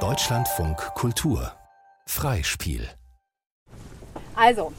[0.00, 1.50] Deutschlandfunk Kultur
[2.04, 2.86] Freispiel
[4.34, 4.74] Also,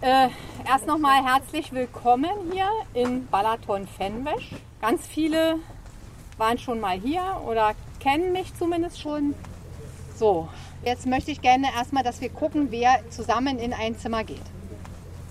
[0.00, 0.28] äh,
[0.66, 4.52] erst nochmal herzlich willkommen hier in Balaton-Fenwesch.
[4.80, 5.56] Ganz viele
[6.38, 9.34] waren schon mal hier oder kennen mich zumindest schon.
[10.16, 10.48] So,
[10.82, 14.40] jetzt möchte ich gerne erstmal, dass wir gucken, wer zusammen in ein Zimmer geht.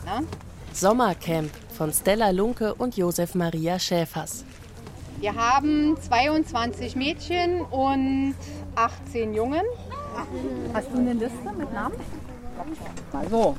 [0.06, 0.22] Na?
[0.72, 4.46] Sommercamp von Stella Lunke und Josef Maria Schäfers.
[5.20, 8.36] Wir haben 22 Mädchen und
[8.76, 9.64] 18 Jungen.
[10.74, 11.96] Hast du eine Liste mit Namen?
[13.12, 13.56] Mal so.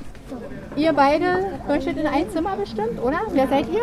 [0.76, 3.22] Ihr beide möchtet in ein Zimmer bestimmt, oder?
[3.32, 3.82] Wer seid ihr?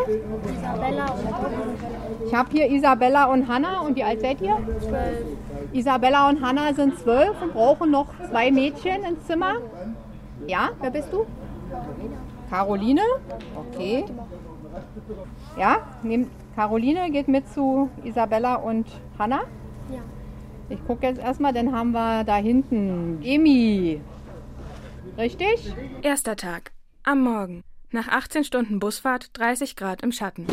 [0.53, 3.81] Isabella und Ich habe hier Isabella und Hanna.
[3.81, 4.57] Und wie alt seid ihr?
[4.79, 5.25] zwölf.
[5.73, 9.55] Isabella und Hanna sind zwölf und brauchen noch zwei Mädchen ins Zimmer.
[10.47, 11.25] Ja, wer bist du?
[12.49, 13.01] Caroline.
[13.73, 14.05] Okay.
[15.57, 18.87] Ja, nehm, Caroline geht mit zu Isabella und
[19.19, 19.41] Hanna.
[19.91, 20.01] Ja.
[20.69, 24.01] Ich gucke jetzt erstmal, dann haben wir da hinten Emi.
[25.17, 25.73] Richtig?
[26.01, 26.71] Erster Tag.
[27.03, 27.61] Am Morgen.
[27.91, 30.47] Nach 18 Stunden Busfahrt 30 Grad im Schatten.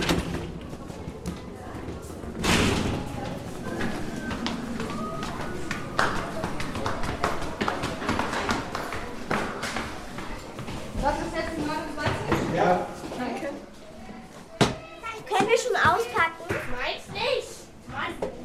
[15.62, 16.44] Schon auspacken?
[16.48, 17.48] Meins nicht.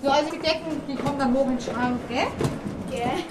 [0.03, 2.27] So, also die Decken, die kommen dann morgen in den Schrank, gell?
[2.87, 3.23] Okay.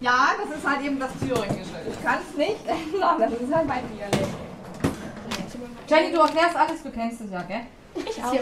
[0.00, 1.76] Ja, das ist halt eben das Thüringische.
[1.88, 4.34] Ich kann es nicht ändern, das ist halt mein Dialekt.
[5.88, 7.62] Jenny, du erklärst alles, du kennst es ja, gell?
[7.96, 8.32] Ich auch.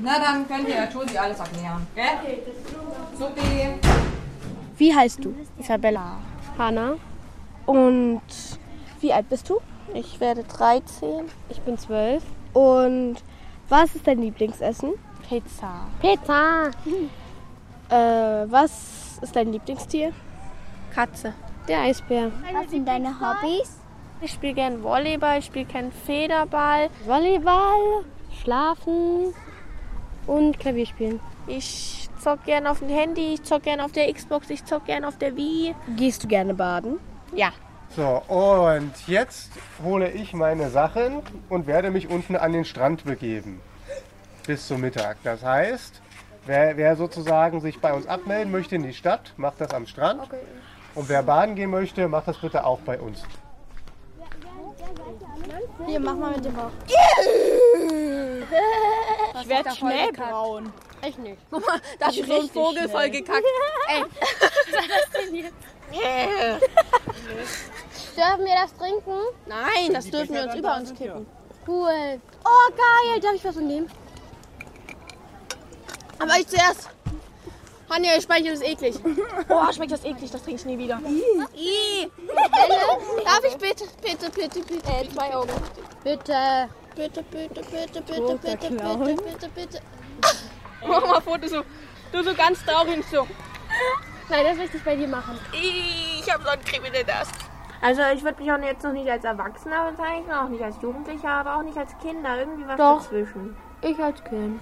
[0.00, 2.38] Na, dann könnt ihr Josi alles erklären, gell?
[3.18, 3.74] Supi.
[4.76, 5.34] Wie heißt du?
[5.58, 6.18] Isabella.
[6.56, 6.94] Hanna.
[7.66, 8.22] Und
[9.00, 9.60] wie alt bist du?
[9.92, 11.24] Ich werde 13.
[11.48, 12.22] Ich bin 12.
[12.52, 13.16] Und
[13.70, 14.92] was ist dein Lieblingsessen?
[15.26, 15.86] Pizza.
[16.00, 16.70] Pizza.
[17.88, 20.12] Äh, was ist dein Lieblingstier?
[20.94, 21.34] Katze.
[21.68, 22.32] Der Eisbär.
[22.52, 23.78] Was sind deine Hobbys?
[24.20, 26.90] Ich spiele gern Volleyball, ich spiele gern Federball.
[27.06, 28.04] Volleyball,
[28.42, 29.32] Schlafen
[30.26, 31.20] und Klavier spielen.
[31.46, 35.04] Ich zock gern auf dem Handy, ich zock gern auf der Xbox, ich zock gern
[35.04, 35.74] auf der Wii.
[35.96, 36.98] Gehst du gerne baden?
[37.34, 37.52] Ja.
[37.96, 39.50] So, und jetzt
[39.82, 43.60] hole ich meine Sachen und werde mich unten an den Strand begeben.
[44.46, 45.16] Bis zum Mittag.
[45.24, 46.00] Das heißt,
[46.46, 50.22] wer, wer sozusagen sich bei uns abmelden möchte in die Stadt, macht das am Strand.
[50.94, 53.24] Und wer baden gehen möchte, macht das bitte auch bei uns.
[55.86, 56.70] Hier, mach mal mit dem Bauch.
[59.42, 60.72] Ich werde schnell braun.
[61.06, 61.38] Ich nicht.
[61.98, 63.42] Da ist so ein Vogel voll gekackt.
[63.88, 64.04] Ey,
[68.16, 69.18] Dürfen wir das trinken?
[69.46, 71.26] Nein, das dürfen wir uns über uns kippen.
[71.66, 72.20] Cool.
[72.44, 73.20] Oh, geil.
[73.20, 73.90] Darf ich was nehmen?
[76.18, 76.90] Aber ich zuerst.
[77.88, 78.94] Hanja, ihr Speichel ist eklig.
[79.48, 81.00] Oh, schmeckt das eklig, das trinke ich nie wieder.
[83.24, 85.50] Darf ich bitte, bitte, bitte, bitte, äh, zwei Augen.
[86.04, 86.68] Bitte.
[86.94, 89.80] Bitte, bitte, bitte, bitte, bitte, bitte, bitte, bitte.
[90.86, 91.62] Mach mal Foto so.
[92.12, 93.26] Du so ganz traurig so.
[94.30, 95.38] Nein, das möchte ich bei dir machen.
[95.52, 97.34] Ich hab so einen kriminellen Ast.
[97.82, 101.30] Also ich würde mich auch jetzt noch nicht als Erwachsener bezeichnen, auch nicht als Jugendlicher,
[101.30, 102.38] aber auch nicht als Kinder.
[102.38, 103.02] Irgendwie was Doch.
[103.02, 103.56] dazwischen.
[103.82, 104.60] Ich als Kind.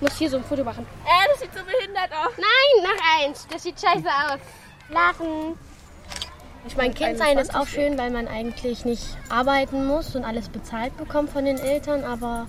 [0.00, 0.86] Muss hier so ein Foto machen.
[1.04, 2.32] Äh, das sieht so behindert aus.
[2.36, 3.46] Nein, noch eins.
[3.50, 4.40] Das sieht scheiße aus.
[4.90, 5.56] Lachen.
[6.66, 10.96] Ich meine, Kindsein ist auch schön, weil man eigentlich nicht arbeiten muss und alles bezahlt
[10.96, 12.46] bekommt von den Eltern, aber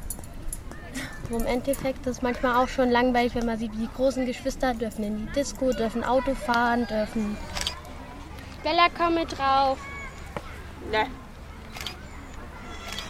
[1.38, 4.74] im Endeffekt ist es manchmal auch schon langweilig, wenn man sieht, wie die großen Geschwister
[4.74, 7.38] dürfen in die Disco, dürfen Auto fahren, dürfen.
[8.64, 9.78] Bella, komm mit drauf.
[10.92, 11.06] Ne.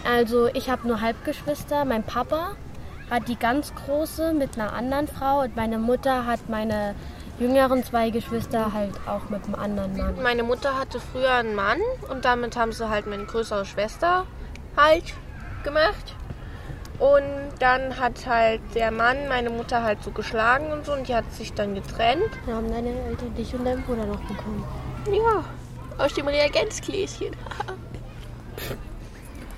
[0.03, 1.85] Also ich habe nur Halbgeschwister.
[1.85, 2.55] Mein Papa
[3.09, 6.95] hat die ganz große mit einer anderen Frau und meine Mutter hat meine
[7.39, 10.21] jüngeren zwei Geschwister halt auch mit einem anderen Mann.
[10.21, 14.25] Meine Mutter hatte früher einen Mann und damit haben sie halt meine größere Schwester
[14.75, 15.13] halt
[15.63, 16.15] gemacht.
[16.99, 21.15] Und dann hat halt der Mann meine Mutter halt so geschlagen und so und die
[21.15, 22.29] hat sich dann getrennt.
[22.45, 24.65] Da haben deine Eltern dich und deinen Bruder noch bekommen.
[25.09, 25.45] Ja,
[25.97, 27.35] aus dem Reagenzgläschen.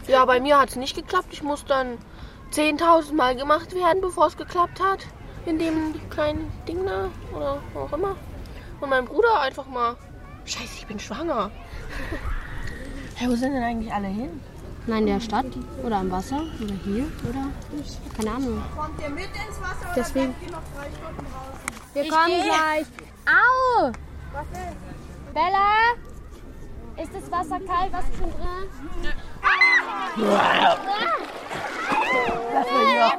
[0.07, 1.29] ja, bei mir hat es nicht geklappt.
[1.31, 1.97] Ich muss dann
[2.53, 4.99] 10.000 Mal gemacht werden, bevor es geklappt hat.
[5.47, 8.15] In dem kleinen Ding da oder wo auch immer.
[8.81, 9.95] Und mein Bruder einfach mal.
[10.45, 11.49] Scheiße, ich bin schwanger.
[13.15, 14.41] Hey, wo sind denn eigentlich alle hin?
[14.91, 15.45] Nein, der Stadt
[15.85, 17.47] oder am Wasser oder hier oder
[18.17, 18.61] keine Ahnung.
[18.77, 20.31] Kommt ihr mit ins Wasser Deswegen.
[20.31, 21.69] oder bleibt ihr noch drei Stunden draußen?
[21.93, 22.87] Wir kommen gleich.
[23.25, 23.91] Au!
[24.33, 25.33] Was ist?
[25.33, 25.95] Bella!
[27.01, 27.93] Ist das Wasser kalt?
[27.93, 28.67] Was ist schon drin?
[32.53, 33.11] Das war ja.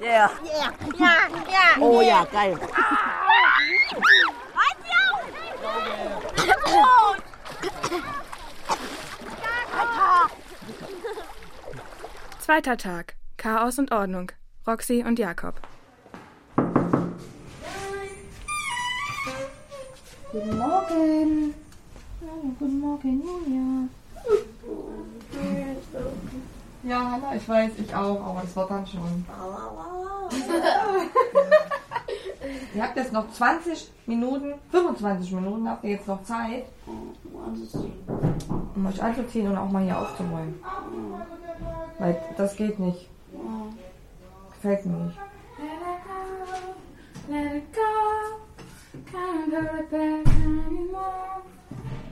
[0.00, 1.18] Ja, ja,
[1.50, 1.80] ja.
[1.80, 2.56] Oh ja, geil.
[12.44, 13.14] Zweiter Tag.
[13.38, 14.30] Chaos und Ordnung.
[14.66, 15.54] Roxy und Jakob.
[20.30, 21.54] Guten Morgen.
[22.58, 23.88] Guten Morgen, Julia.
[26.82, 29.24] Ja, Hanna, ich weiß, ich auch, aber es wird dann schon.
[32.74, 39.02] ihr habt jetzt noch 20 Minuten, 25 Minuten habt ihr jetzt noch Zeit, um euch
[39.02, 40.62] anzuziehen und auch mal hier aufzuräumen.
[41.98, 43.08] Weil das geht nicht.
[44.54, 45.18] Gefällt mir nicht.
[47.28, 47.80] Let it go.
[49.10, 51.42] Can't it back anymore.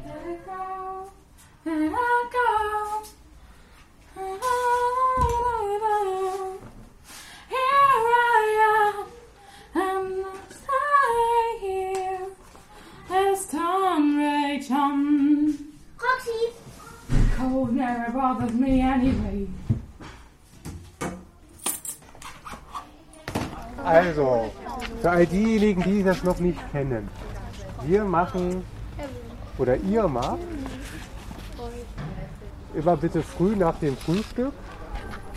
[0.07, 1.11] Let it go.
[1.65, 2.03] Let it go.
[17.43, 19.49] Cold never bothers me anyway.
[23.85, 24.53] Also,
[25.01, 27.09] für all diejenigen, die das noch nicht kennen,
[27.85, 28.63] wir machen
[29.59, 30.39] oder ihr macht
[32.75, 34.53] immer bitte früh nach dem Frühstück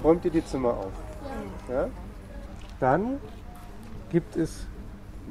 [0.03, 0.91] räumt ihr die Zimmer auf.
[1.69, 1.87] Ja?
[2.79, 3.17] Dann
[4.11, 4.67] gibt es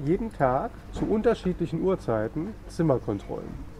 [0.04, 3.74] jeden Tag zu unterschiedlichen Uhrzeiten Zimmerkontrollen.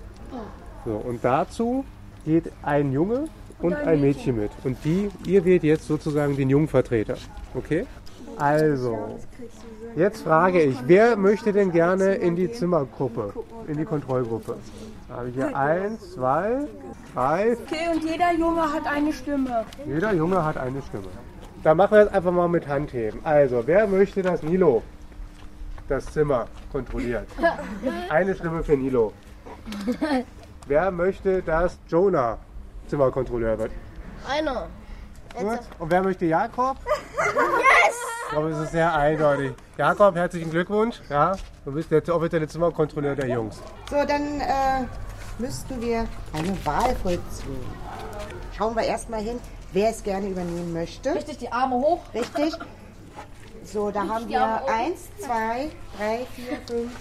[0.85, 1.85] So, und dazu
[2.24, 3.26] geht ein Junge
[3.60, 4.50] und ein Mädchen mit.
[4.64, 7.16] Und die, ihr wählt jetzt sozusagen den Jungvertreter.
[7.54, 7.86] Okay?
[8.36, 9.18] Also,
[9.96, 13.32] jetzt frage ich, wer möchte denn gerne in die Zimmergruppe,
[13.68, 14.56] in die Kontrollgruppe?
[15.08, 16.66] Da habe ich hier eins, zwei,
[17.14, 19.64] drei, Okay, und jeder Junge hat eine Stimme.
[19.86, 21.08] jeder Junge hat eine Stimme.
[21.62, 23.20] Dann machen wir das einfach mal mit Handheben.
[23.24, 24.82] Also, wer möchte, dass Nilo
[25.88, 27.26] das Zimmer kontrolliert?
[28.10, 29.12] Eine Stimme für Nilo.
[30.66, 32.38] Wer möchte, dass Jonah
[32.87, 33.72] Zimmerkontrolleur wird?
[34.26, 34.69] Einer.
[35.37, 35.61] Gut.
[35.78, 36.76] Und wer möchte Jakob?
[37.16, 37.96] Yes!
[38.25, 39.52] Ich glaube, es ist sehr eindeutig.
[39.76, 41.00] Jakob, herzlichen Glückwunsch.
[41.08, 43.61] Ja, du bist der offizielle Zimmerkontrolleur der Jungs.
[43.90, 44.87] So, dann äh,
[45.38, 47.64] müssten wir eine Wahl vollziehen.
[48.56, 49.38] Schauen wir erstmal hin,
[49.72, 51.14] wer es gerne übernehmen möchte.
[51.14, 52.00] Richtig, die Arme hoch.
[52.14, 52.55] Richtig.
[53.64, 56.93] So, da haben wir eins, zwei, drei, vier, fünf.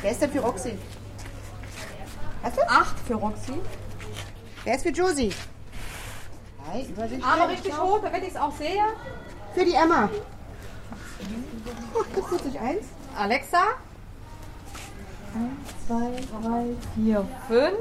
[0.00, 0.78] Wer ist denn für Roxy?
[2.42, 2.62] Hast du?
[2.68, 3.54] Acht für Roxy.
[4.64, 5.32] Wer ist für Josie?
[6.64, 7.24] Drei, Übersicht.
[7.24, 8.82] Arme richtig hoch, damit ich es auch sehe.
[9.54, 10.08] Für die Emma.
[12.14, 12.84] Das tut sich eins.
[13.16, 13.62] Alexa.
[15.34, 16.10] Eins, zwei,
[16.40, 17.78] drei, vier, fünf.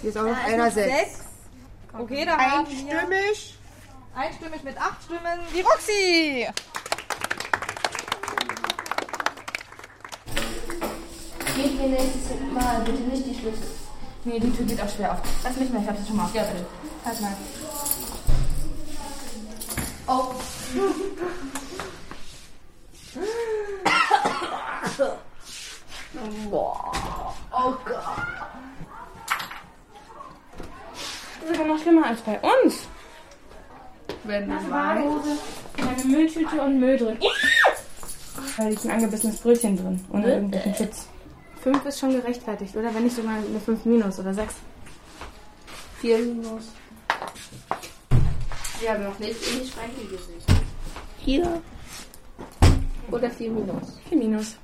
[0.00, 0.98] Hier ist auch noch einer sechs.
[0.98, 1.20] Sechs.
[1.98, 3.58] Okay, da haben wir Einstimmig.
[4.14, 6.48] einstimmig mit acht Stimmen die Roxy.
[11.54, 13.81] Gebt mir nächstes Mal bitte nicht die Schlüssel.
[14.24, 15.18] Nee, die Tür geht auch schwer auf.
[15.42, 16.34] Lass mich mal, ich hab das schon mal auf.
[16.34, 16.64] Ja, bitte.
[17.04, 17.36] Halt mal.
[20.06, 20.34] Oh.
[31.34, 32.86] Das ist sogar noch schlimmer als bei uns.
[34.24, 35.36] Wenn du Badehose,
[35.78, 37.18] eine Mülltüte und Müll drin.
[38.56, 41.08] Da liegt ein angebissenes Brötchen drin, ohne irgendwelchen Chips.
[41.62, 42.92] Fünf ist schon gerechtfertigt, oder?
[42.92, 44.56] Wenn nicht sogar eine 5 minus oder 6.
[46.00, 46.72] Vier Minus.
[48.80, 50.44] Wir haben noch nicht in die Schränke gesicht.
[51.24, 51.62] Vier.
[53.12, 54.00] Oder vier Minus.
[54.08, 54.56] 4 minus.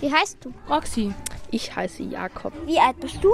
[0.00, 0.52] Wie heißt du?
[0.68, 1.14] Roxy.
[1.52, 2.52] Ich heiße Jakob.
[2.66, 3.32] Wie alt bist du?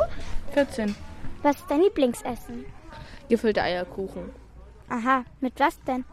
[0.53, 0.95] 14.
[1.43, 2.67] Was ist dein Lieblingsessen?
[3.31, 4.29] Gefüllte Eierkuchen.
[4.91, 6.05] Aha, mit was denn?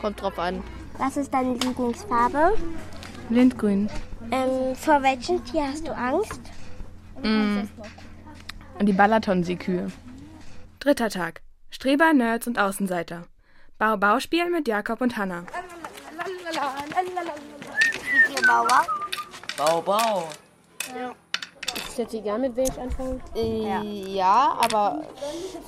[0.00, 0.62] Kommt drauf an.
[0.98, 2.56] Was ist deine Lieblingsfarbe?
[3.30, 3.88] Lindgrün.
[4.30, 6.40] Ähm, vor welchem Tier hast du Angst?
[7.22, 9.90] Und die Balaton-Seekühe.
[10.80, 11.40] Dritter Tag.
[11.70, 13.24] Streber, Nerds und Außenseiter.
[13.78, 15.44] Bau-Bauspiel mit Jakob und Hanna.
[18.46, 18.86] Bauer.
[19.56, 20.28] Bau, bau.
[21.94, 23.22] Ich hätte gern mit wem ich anfangen.
[23.36, 24.58] Ja.
[24.60, 25.02] aber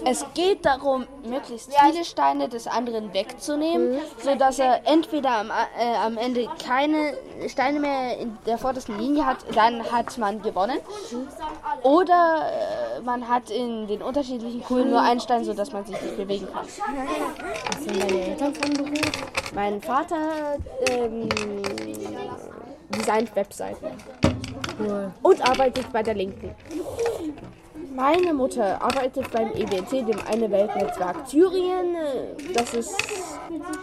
[0.04, 6.18] es geht darum, möglichst viele Steine des anderen wegzunehmen, sodass er entweder am, äh, am
[6.18, 7.14] Ende keine
[7.46, 10.78] Steine mehr in der vordersten Linie hat, dann hat man gewonnen.
[11.84, 12.50] Oder
[12.96, 16.48] äh, man hat in den unterschiedlichen Kugeln nur einen Stein, sodass man sich nicht bewegen
[16.52, 16.66] kann.
[16.66, 19.12] Was sind deine Eltern von Beruf?
[19.54, 20.56] Mein Vater
[20.90, 21.28] ähm,
[22.90, 23.86] designt Webseiten.
[25.22, 26.54] Und arbeitet bei der Linken.
[27.94, 31.96] Meine Mutter arbeitet beim EWC, dem Eine Weltnetzwerk Thüringen.
[32.52, 32.94] Das ist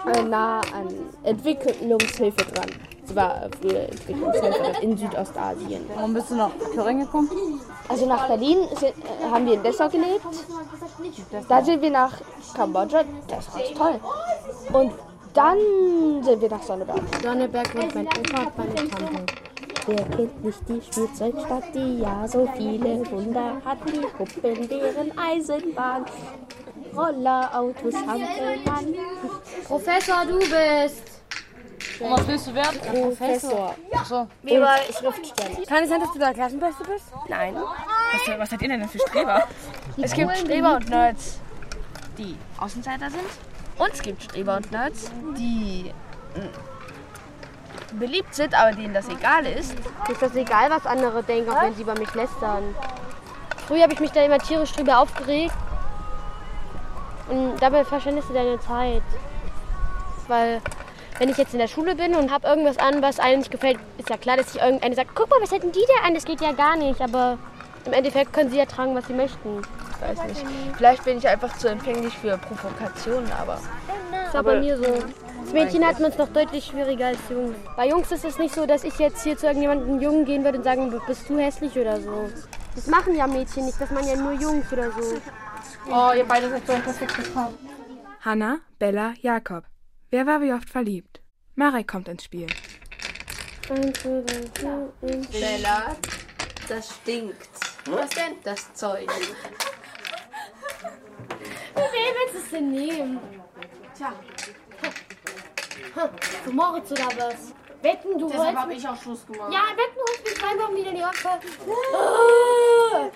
[0.06, 0.88] äh, nah an
[1.24, 2.70] Entwicklungshilfe dran.
[3.06, 5.90] Sie war früher Entwicklungshelferin in Südostasien.
[5.96, 7.30] Warum bist du nach Thüringen gekommen?
[7.90, 10.22] Also nach Berlin sind, äh, haben wir in Dessau gelebt.
[11.50, 12.14] Da sind wir nach
[12.54, 13.04] Kambodscha.
[13.28, 14.00] Das war toll.
[14.74, 14.94] Und
[15.34, 15.58] dann
[16.22, 17.02] sind wir nach Sonneberg.
[17.22, 19.53] Sonneberg mit mein Opa und meine Tante.
[19.86, 23.78] Wer kennt nicht die Spielzeugstadt, die ja so viele Wunder hat?
[23.86, 26.06] Die Puppen, deren Eisenbahn,
[26.96, 28.96] Roller, Autos, Hampelmann.
[29.68, 31.04] Professor, du bist.
[32.00, 32.80] Und was willst du werden?
[32.80, 33.76] Professor.
[33.92, 34.28] Achso.
[34.42, 35.66] Wie war Schriftsteller.
[35.68, 37.06] Kann es sein, dass du der Klassenbeste bist?
[37.28, 37.56] Nein.
[37.56, 39.48] Was, was seid ihr denn für Streber?
[40.02, 41.40] Es gibt Streber und Nerds,
[42.18, 43.24] die Außenseiter sind.
[43.78, 45.92] Und es gibt Streber und Nerds, die
[47.94, 49.76] beliebt sind, aber denen das egal ist.
[50.10, 52.76] Ist das egal, was andere denken, auch wenn sie über mich lästern.
[53.68, 55.54] Früher habe ich mich da immer tierisch drüber aufgeregt.
[57.30, 59.04] Und dabei verschwendest du deine Zeit.
[60.28, 60.62] Weil,
[61.20, 63.80] wenn ich jetzt in der Schule bin und habe irgendwas an, was einem nicht gefällt,
[63.98, 66.14] ist ja klar, dass sich irgendeine sagt, guck mal, was hätten die da an?
[66.14, 67.02] Das geht ja gar nicht.
[67.02, 67.38] Aber
[67.86, 69.62] im Endeffekt können sie ja tragen, was sie möchten.
[69.92, 70.46] Ich weiß nicht.
[70.78, 73.60] Vielleicht bin ich einfach zu empfänglich für Provokationen, aber.
[74.26, 74.86] Ist aber bei mir so.
[74.86, 77.56] Als Mädchen hat man es noch deutlich schwieriger als Jungs.
[77.76, 80.58] Bei Jungs ist es nicht so, dass ich jetzt hier zu irgendjemandem Jungen gehen würde
[80.60, 82.30] und sagen, bist du hässlich oder so.
[82.76, 85.22] Das machen ja Mädchen nicht, das machen ja nur Jungs oder so.
[85.92, 87.52] Oh, ihr beide seid so ein perfektes Paar.
[88.22, 89.66] Hanna, Bella, Jakob.
[90.10, 91.22] Wer war wie oft verliebt?
[91.56, 92.48] Marek kommt ins Spiel.
[95.32, 95.96] Bella,
[96.70, 97.73] das stinkt.
[97.86, 98.38] Was denn?
[98.44, 99.08] Das Zeug.
[101.76, 103.20] Wen willst du es denn nehmen?
[103.96, 104.14] Tja.
[105.96, 106.10] Hm,
[106.44, 107.54] Für Moritz oder was?
[107.82, 109.52] Wetten, du Deshalb habe ich auch Schluss gemacht.
[109.52, 111.38] Ja, wetten, du holst mich zwei Wochen wieder in die Opfer.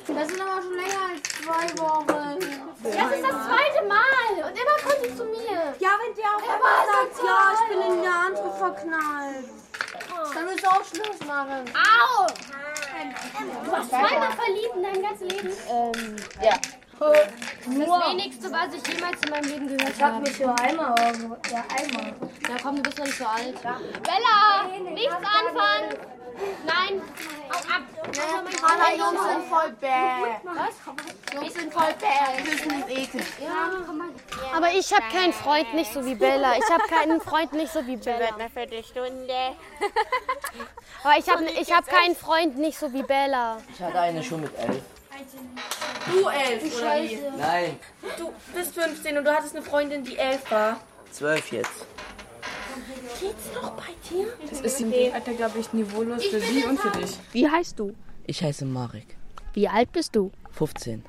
[0.08, 2.40] Das sind aber schon länger als zwei Wochen.
[2.84, 4.44] Das ist das zweite Mal.
[4.44, 5.74] Und immer kommt sie zu mir.
[5.80, 9.46] Ja, wenn der auch Er immer sagt, ja, ich bin in eine andere verknallt.
[10.34, 11.64] Dann müsst ihr auch Schluss machen.
[11.74, 12.28] Au!
[13.64, 15.50] Du warst zweimal verliebt in deinem ganzen Leben?
[15.70, 16.54] Ähm, ja.
[17.00, 17.76] Das
[18.12, 20.24] wenigste, was ich jemals in meinem Leben gehört Ich hab habe.
[20.24, 20.96] mich nur einmal,
[21.52, 22.14] ja, einmal.
[22.50, 23.62] Ja, komm, du bist noch nicht so alt.
[23.62, 26.18] Bella, nichts anfangen.
[26.66, 27.02] Nein,
[27.52, 27.82] hau ab.
[28.64, 29.90] Hanna, Jungs sind voll bäh.
[30.44, 31.34] Was?
[31.34, 32.44] Jungs sind voll bäh.
[32.44, 33.26] Küssen ist eklig.
[34.56, 36.54] Aber ich habe keinen Freund nicht so wie Bella.
[36.58, 38.36] Ich habe keinen Freund nicht so wie Bella.
[38.36, 39.56] eine Viertelstunde.
[41.04, 43.58] Aber ich habe ich hab keinen Freund nicht so wie Bella.
[43.74, 44.84] Ich hatte eine schon mit elf.
[46.12, 47.20] Du elf, oder wie?
[47.38, 47.80] Nein,
[48.18, 50.80] Du bist 15 und du hattest eine Freundin, die elf war.
[51.12, 51.86] zwölf jetzt.
[53.20, 54.28] Geht's noch bei dir?
[54.50, 57.18] Das ist im Alter, glaube ich, niveaulos für sie und für dich.
[57.32, 57.96] Wie heißt du?
[58.28, 59.18] Ich heiße Marek.
[59.54, 60.32] Wie alt bist du?
[60.52, 61.04] 15.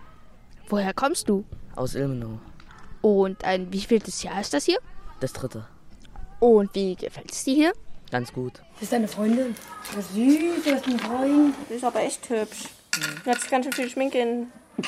[0.69, 1.45] Woher kommst du?
[1.77, 2.39] Aus Ilmenau.
[3.03, 4.79] Und ein wievieltes Jahr ist das hier?
[5.21, 5.67] Das dritte.
[6.41, 7.73] Und wie gefällt es dir hier?
[8.11, 8.63] Ganz gut.
[8.75, 9.55] Das ist deine Freundin.
[9.95, 11.55] Was süß, du hast einen Freund.
[11.69, 12.69] Die ist aber echt hübsch.
[13.27, 14.53] Hat sich ganz schön viel Schminke in.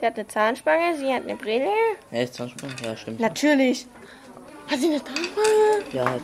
[0.00, 1.70] sie hat eine Zahnspange, sie hat eine Brille.
[2.10, 2.70] Ja, ist Zahnsprung?
[2.82, 3.20] Ja, stimmt.
[3.20, 3.86] Natürlich.
[4.70, 5.84] Hat sie eine Zahnspange?
[5.92, 6.22] Ja, hat.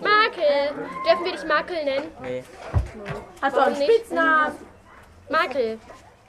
[0.00, 0.74] Makel.
[1.06, 2.10] Dürfen wir dich Makel nennen?
[2.22, 2.44] Nee.
[3.40, 3.92] Hast du auch einen nicht?
[3.92, 4.54] Spitznamen?
[5.28, 5.78] Makel.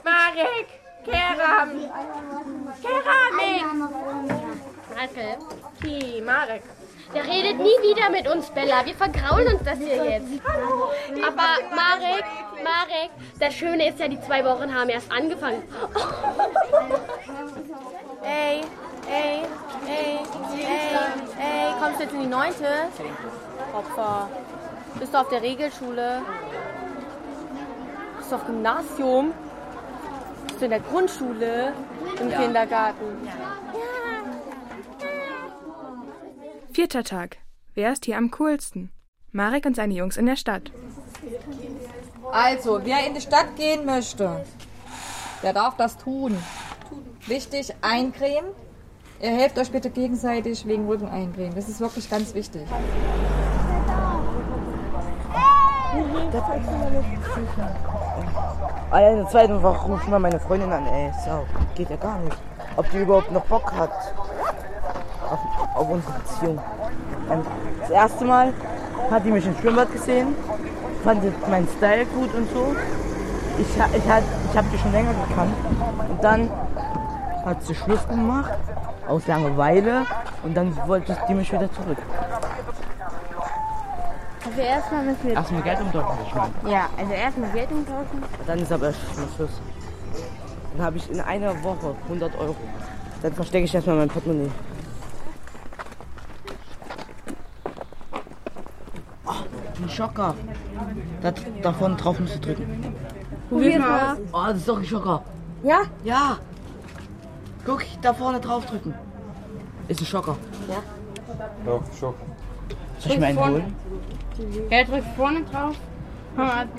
[0.03, 0.67] Marek,
[1.03, 1.69] Keram.
[2.81, 3.65] Keramik.
[4.95, 5.37] Makel.
[5.81, 6.63] Ki, Marek.
[7.13, 8.85] Der redet nie wieder mit uns, Bella.
[8.85, 10.27] Wir vergraulen uns das hier jetzt.
[10.45, 12.25] Aber Marek,
[12.63, 13.09] Marek,
[13.39, 15.63] das Schöne ist ja, die zwei Wochen haben erst angefangen.
[18.23, 18.61] Ey,
[19.07, 19.41] ey,
[19.87, 20.17] ey,
[20.57, 20.99] ey,
[21.39, 22.65] ey, kommst du jetzt in die neunte?
[23.71, 24.27] Opfer.
[24.99, 26.21] Bist du auf der Regelschule?
[28.17, 29.31] Bist du auf Gymnasium?
[30.47, 31.73] Bist du in der Grundschule?
[32.19, 32.39] Im Ja.
[32.41, 33.29] Kindergarten?
[36.75, 37.37] Vierter Tag.
[37.73, 38.91] Wer ist hier am coolsten?
[39.31, 40.73] Marek und seine Jungs in der Stadt.
[42.33, 44.43] Also, wer in die Stadt gehen möchte,
[45.41, 46.37] der darf das tun.
[47.27, 48.51] Wichtig, eincremen.
[49.21, 51.55] Ihr helft euch bitte gegenseitig wegen Rücken eincremen.
[51.55, 52.67] Das ist wirklich ganz wichtig.
[58.91, 61.13] Alter, in der zweiten Woche rufen wir meine Freundin an, ey.
[61.23, 62.35] So, geht ja gar nicht.
[62.75, 63.93] Ob die überhaupt noch Bock hat
[65.75, 66.59] auf, unsere Beziehung.
[67.31, 67.41] Ähm,
[67.81, 68.53] das erste Mal
[69.11, 70.35] hat die mich im Schwimmbad gesehen,
[71.03, 72.75] fand meinen Style gut und so.
[73.57, 75.53] Ich, ich, ich habe die schon länger gekannt.
[76.09, 76.49] Und dann
[77.45, 78.51] hat sie Schluss gemacht,
[79.07, 80.05] aus Langeweile.
[80.43, 81.97] Und dann wollte die mich wieder zurück.
[84.45, 85.33] Also erstmal müssen wir...
[85.33, 86.53] Erstmal Geld umtauschen, ich meine.
[86.73, 88.23] Ja, also erstmal Geld umtauschen.
[88.45, 89.61] Dann ist aber schon Schluss.
[90.75, 92.55] Dann habe ich in einer Woche 100 Euro.
[93.21, 94.51] Dann verstecke ich erstmal mein Portemonnaie.
[99.25, 100.35] Oh, ein Schocker.
[101.21, 102.93] Da, davon drauf musst du drücken.
[103.49, 104.17] Probier mal.
[104.33, 105.23] Oh, das ist doch ein Schocker.
[105.63, 105.81] Ja?
[106.03, 106.37] Ja.
[107.65, 108.93] Guck, da vorne drauf drücken.
[109.87, 110.37] Ist ein Schocker.
[110.67, 110.75] Ja.
[111.65, 112.15] Ja, Schock.
[112.99, 113.75] Soll ich mir einen holen?
[114.69, 115.75] Er drückt vorne drauf.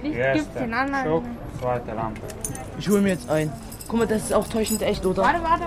[0.02, 1.04] Licht gibt's den anderen.
[1.04, 1.24] Schock,
[1.60, 2.20] zweite Lampe.
[2.78, 3.50] Ich hole mir jetzt einen.
[3.88, 5.22] Guck mal, das ist auch täuschend echt, oder?
[5.22, 5.64] Warte, warte.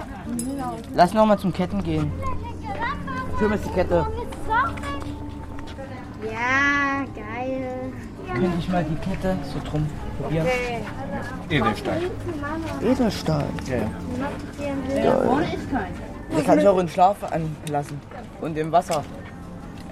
[0.93, 2.11] Lass noch mal zum Ketten gehen.
[3.39, 4.05] Mir jetzt die Kette.
[6.29, 7.05] Ja,
[8.33, 9.88] Könnte ich mal die Kette so drum
[10.21, 10.48] probieren?
[11.50, 12.01] Edelstein.
[12.81, 13.45] Edelstahl.
[13.67, 15.03] Ja, ja.
[15.03, 15.39] Ja,
[16.38, 18.00] Den kann ich auch in Schlaf anlassen.
[18.41, 19.03] Und im Wasser.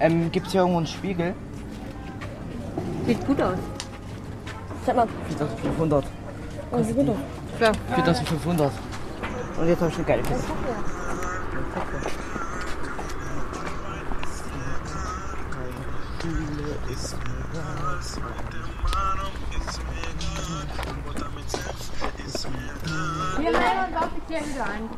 [0.00, 1.34] Ähm, Gibt es hier irgendwo einen Spiegel?
[3.06, 3.58] Sieht gut aus.
[4.86, 5.08] Sag mal.
[5.28, 6.04] 4500.
[6.70, 7.16] Oh, sieht gut aus.
[7.60, 7.72] Ja.
[7.94, 8.72] 4500.
[9.60, 10.44] Und jetzt habe ich eine geile Kiste.
[23.36, 24.88] Wir melden uns offiziell wieder ein.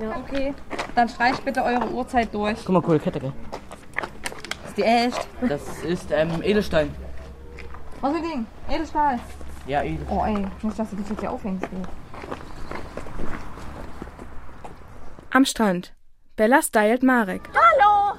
[0.00, 0.16] Ja.
[0.16, 0.54] Okay.
[0.94, 2.58] Dann streicht bitte eure Uhrzeit durch.
[2.64, 3.32] Guck mal, coole Kette, gell?
[4.66, 5.28] Ist die echt?
[5.46, 6.94] Das ist ähm, Edelstein.
[8.00, 8.46] Was für Ding?
[8.70, 9.18] Edelstahl.
[9.66, 10.06] Ja, Edel.
[10.08, 11.64] Oh ey, nicht, dass du dich jetzt hier aufhängst.
[11.64, 11.82] ey.
[15.32, 15.92] Am Strand.
[16.36, 17.42] Bella stylt Marek.
[17.52, 18.18] Hallo!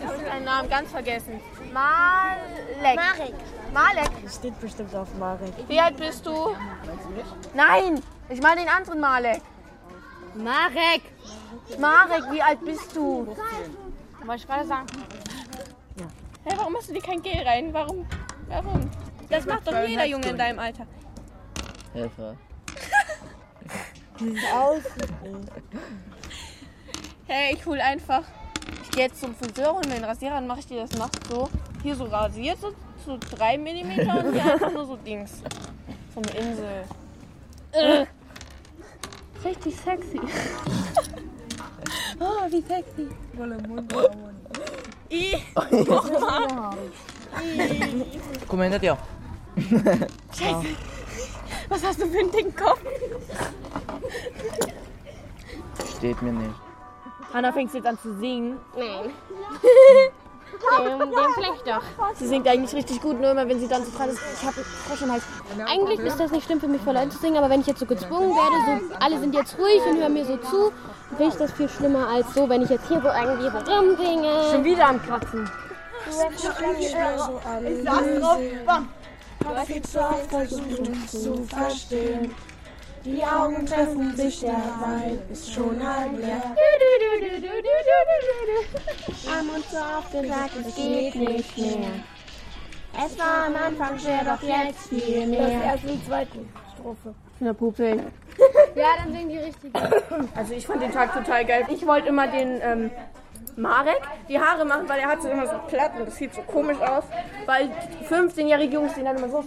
[0.00, 1.40] Ich habe deinen Namen ganz vergessen.
[1.72, 2.96] Malek.
[2.96, 3.34] Marek.
[3.72, 4.10] Malek.
[4.30, 5.52] Steht bestimmt auf Marek.
[5.68, 6.56] Wie alt bist du?
[7.54, 9.42] Nein, ich meine den anderen Malek.
[10.34, 11.02] Marek!
[11.78, 13.26] Marek, wie alt bist du?
[13.26, 14.86] Wollte ich gerade sagen.
[15.98, 16.06] Ja.
[16.44, 17.72] Hä, warum hast du dir kein Gel rein?
[17.72, 18.06] Warum?
[18.48, 18.90] Warum?
[19.28, 20.86] Das macht doch jeder Junge in deinem Alter.
[21.92, 22.36] Helfer.
[24.54, 24.82] Aus.
[27.26, 28.22] Hey, ich hol einfach.
[28.98, 31.48] Jetzt zum Friseur und den Rasierer, dann mache ich dir das nachts so.
[31.84, 32.72] Hier so rasiert, so,
[33.06, 35.40] so 3 mm und hier einfach nur so Dings.
[36.12, 36.84] So eine Insel.
[37.70, 38.06] Äh.
[39.44, 40.20] Richtig sexy.
[42.18, 43.08] oh, wie sexy.
[45.12, 45.36] I.
[48.48, 48.98] Guck mal hinter dir.
[50.36, 50.66] Scheiße.
[51.68, 52.80] Was hast du für einen dicken Kopf?
[55.96, 56.67] Steht mir nicht.
[57.32, 58.58] Hanna fängt jetzt an zu singen.
[58.76, 59.10] Nein.
[60.78, 61.82] dem, dem vielleicht doch.
[62.14, 64.20] Sie singt eigentlich richtig gut, nur immer wenn sie dann so dran ist.
[64.34, 65.22] Ich habe Frosch im Hals.
[65.66, 67.80] Eigentlich ist das nicht schlimm für mich vor Leuten zu singen, aber wenn ich jetzt
[67.80, 70.72] so gezwungen werde, so alle sind jetzt ruhig und hören mir so zu,
[71.16, 74.52] finde ich das viel schlimmer als so, wenn ich jetzt hier so irgendwie rumsinge.
[74.52, 75.50] Schon wieder am Kratzen.
[76.08, 76.14] Ich
[77.82, 78.38] saß drauf.
[78.66, 78.88] Bam.
[79.44, 82.34] Hab viel zu oft versucht zu verstehen.
[83.04, 86.42] Die Augen treffen sich, der Wein ist schon halb leer.
[89.30, 91.90] Haben uns so oft gesagt, es geht nicht mehr.
[93.04, 95.62] Es war am Anfang schwer, doch jetzt viel mehr.
[95.62, 97.14] Erst in der zweiten Strophe.
[97.40, 98.02] Ja, Pupil.
[98.74, 99.72] Ja, dann singen die richtig.
[100.34, 101.66] Also ich fand den Tag total geil.
[101.70, 102.90] Ich wollte immer den ähm,
[103.56, 106.42] Marek die Haare machen, weil er hat so immer so platt und das sieht so
[106.42, 107.04] komisch aus.
[107.46, 107.70] Weil
[108.08, 109.44] 15-jährige Jungs sehen dann immer so.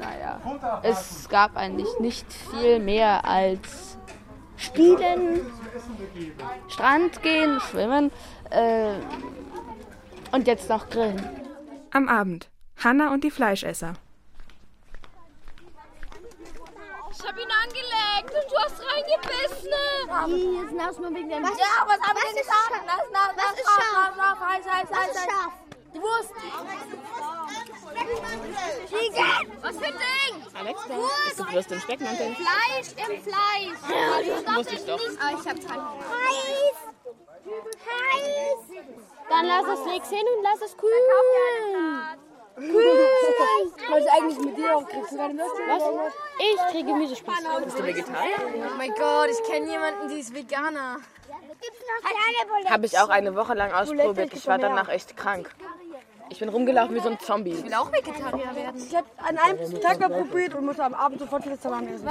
[0.00, 0.40] Naja,
[0.82, 3.98] es gab eigentlich nicht viel mehr als
[4.56, 5.46] Spielen,
[6.68, 8.10] Strand gehen, schwimmen
[8.50, 8.94] äh,
[10.32, 11.20] und jetzt noch grillen.
[11.92, 12.48] Am Abend.
[12.82, 13.92] Hanna und die Fleischesser.
[17.12, 19.70] Ich hab ihn angelegt und du hast reingebissen.
[20.26, 22.70] Hier ist erstmal wegen dem Was- Ja, was haben wir was denn ist gesagt?
[22.70, 22.84] scharf?
[22.86, 24.14] Das- das- Was ist scharf,
[24.90, 25.52] Was ist scharf?
[25.98, 26.32] Wurst.
[28.88, 29.52] Chicken.
[29.62, 30.34] Was für ein Ding?
[30.54, 31.26] Alex, da Wurst.
[31.26, 32.34] ist die Wurst im Speckmantel.
[32.34, 33.78] Fleisch im Fleisch.
[33.88, 35.00] Ja, das wusste ich doch.
[35.20, 36.78] Ah, ich hab keinen Heiß.
[37.86, 38.84] Heiß.
[39.28, 41.04] Dann lass es nix hin und lass es kühlen.
[42.56, 43.08] Kühlen.
[43.88, 45.68] Was eigentlich mit dir auch kriegst du gerade Würstchen?
[45.68, 46.12] Was?
[46.38, 47.34] Ich kriege Gemüsespieß.
[47.64, 48.36] Bist du Vegetarier?
[48.40, 50.98] Oh mein Gott, ich kenne jemanden, die ist Veganer.
[52.68, 54.32] Habe ich auch eine Woche lang ausprobiert.
[54.34, 55.50] Ich war danach echt krank.
[56.30, 57.50] Ich bin rumgelaufen wie so ein Zombie.
[57.50, 58.82] Ich will auch Vegetarier werden.
[58.88, 62.08] Ich habe an einem Tag mal probiert und musste am Abend sofort wieder Salami essen.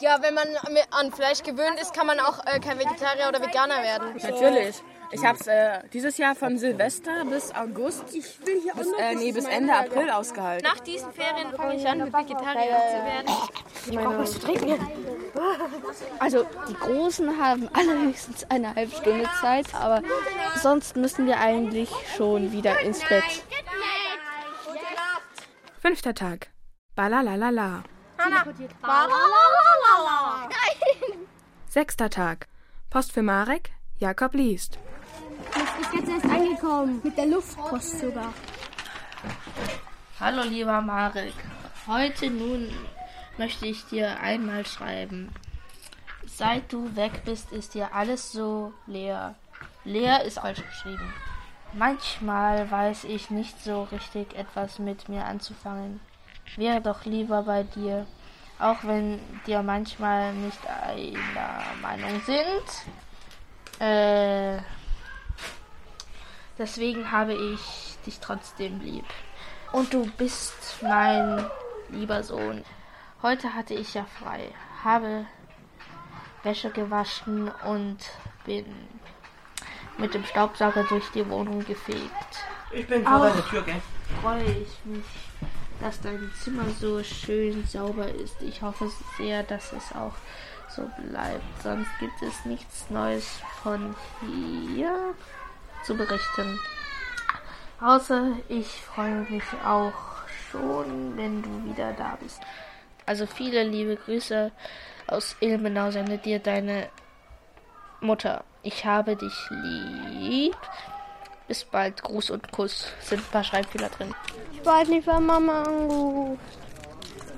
[0.00, 0.46] Ja, wenn man
[0.90, 4.14] an Fleisch gewöhnt ist, kann man auch äh, kein Vegetarier oder Veganer werden.
[4.22, 4.82] Natürlich.
[5.10, 8.38] Ich habe es äh, dieses Jahr von Silvester bis August, bis,
[8.98, 10.68] äh, nee, bis Ende April ausgehalten.
[10.68, 13.38] Nach diesen Ferien fange ich an, mit Vegetarier zu werden.
[13.90, 14.74] Ich brauche was zu trinken.
[16.18, 20.02] Also die Großen haben alle höchstens eine halbe Stunde Zeit, aber
[20.60, 23.22] sonst müssen wir eigentlich schon wieder ins Bett.
[25.86, 26.48] Fünfter Tag.
[26.94, 27.84] Balalalala.
[28.16, 28.42] Hanna.
[31.68, 32.48] Sechster Tag.
[32.88, 33.70] Post für Marek.
[33.98, 34.78] Jakob liest.
[35.54, 37.02] Ich bin jetzt erst angekommen.
[37.04, 38.32] Mit der Luftpost sogar.
[40.18, 41.34] Hallo lieber Marek.
[41.86, 42.72] Heute nun
[43.36, 45.34] möchte ich dir einmal schreiben.
[46.24, 49.34] Seit du weg bist, ist dir alles so leer.
[49.84, 51.12] Leer ist falsch geschrieben.
[51.76, 56.00] Manchmal weiß ich nicht so richtig etwas mit mir anzufangen.
[56.56, 58.06] Wäre doch lieber bei dir,
[58.60, 63.80] auch wenn dir manchmal nicht einer Meinung sind.
[63.80, 64.58] Äh,
[66.58, 69.06] deswegen habe ich dich trotzdem lieb.
[69.72, 71.44] Und du bist mein
[71.88, 72.64] lieber Sohn.
[73.20, 74.52] Heute hatte ich ja frei,
[74.84, 75.26] habe
[76.44, 77.98] Wäsche gewaschen und
[78.44, 78.64] bin
[79.98, 82.44] mit dem Staubsauger durch die Wohnung gefegt.
[82.72, 83.80] Ich bin vor deiner Tür, gell?
[84.20, 85.04] Freue ich mich,
[85.80, 88.40] dass dein Zimmer so schön sauber ist.
[88.42, 90.14] Ich hoffe sehr, dass es auch
[90.68, 91.62] so bleibt.
[91.62, 95.14] Sonst gibt es nichts Neues von hier
[95.84, 96.58] zu berichten.
[97.80, 99.92] Außer ich freue mich auch
[100.50, 102.40] schon, wenn du wieder da bist.
[103.06, 104.50] Also viele liebe Grüße
[105.06, 106.88] aus Ilmenau sendet dir deine
[108.00, 108.44] Mutter.
[108.64, 110.56] Ich habe dich lieb.
[111.46, 112.02] Bis bald.
[112.02, 112.86] Gruß und Kuss.
[113.00, 114.14] Sind ein paar Schreibfehler drin.
[114.52, 116.40] Ich nicht, wann Mama anruft.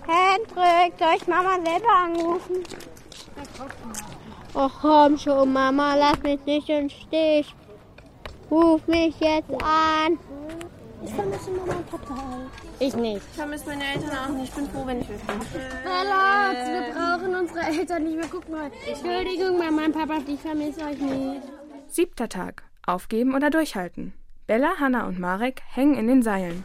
[0.06, 2.62] Hendrik, soll ich Mama selber anrufen?
[4.54, 7.52] Ach komm schon, Mama, lass mich nicht im Stich.
[8.48, 10.18] Ruf mich jetzt an.
[11.04, 12.80] Ich vermisse Mama und Papa auch.
[12.80, 13.22] Ich nicht.
[13.30, 14.48] Ich vermisse meine Eltern auch nicht.
[14.48, 15.40] Ich bin froh, wenn ich weg bin.
[15.84, 18.26] Bella, wir brauchen unsere Eltern nicht mehr.
[18.30, 18.70] Guck mal.
[18.86, 21.42] Entschuldigung, Mama und Papa, ich vermisse euch nicht.
[21.88, 22.62] Siebter Tag.
[22.86, 24.14] Aufgeben oder durchhalten.
[24.46, 26.64] Bella, Hanna und Marek hängen in den Seilen.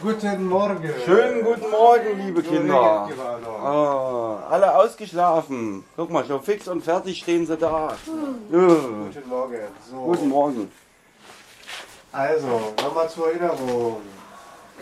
[0.00, 0.90] Guten Morgen.
[1.04, 3.08] Schönen guten Morgen, liebe Kinder.
[3.62, 5.84] Ah, alle ausgeschlafen.
[5.96, 7.94] Guck mal, schon fix und fertig stehen sie da.
[8.50, 8.58] Ja.
[8.58, 9.58] Guten Morgen.
[9.90, 9.96] So.
[9.96, 10.72] Guten Morgen.
[12.12, 14.02] Also, nochmal zur Erinnerung.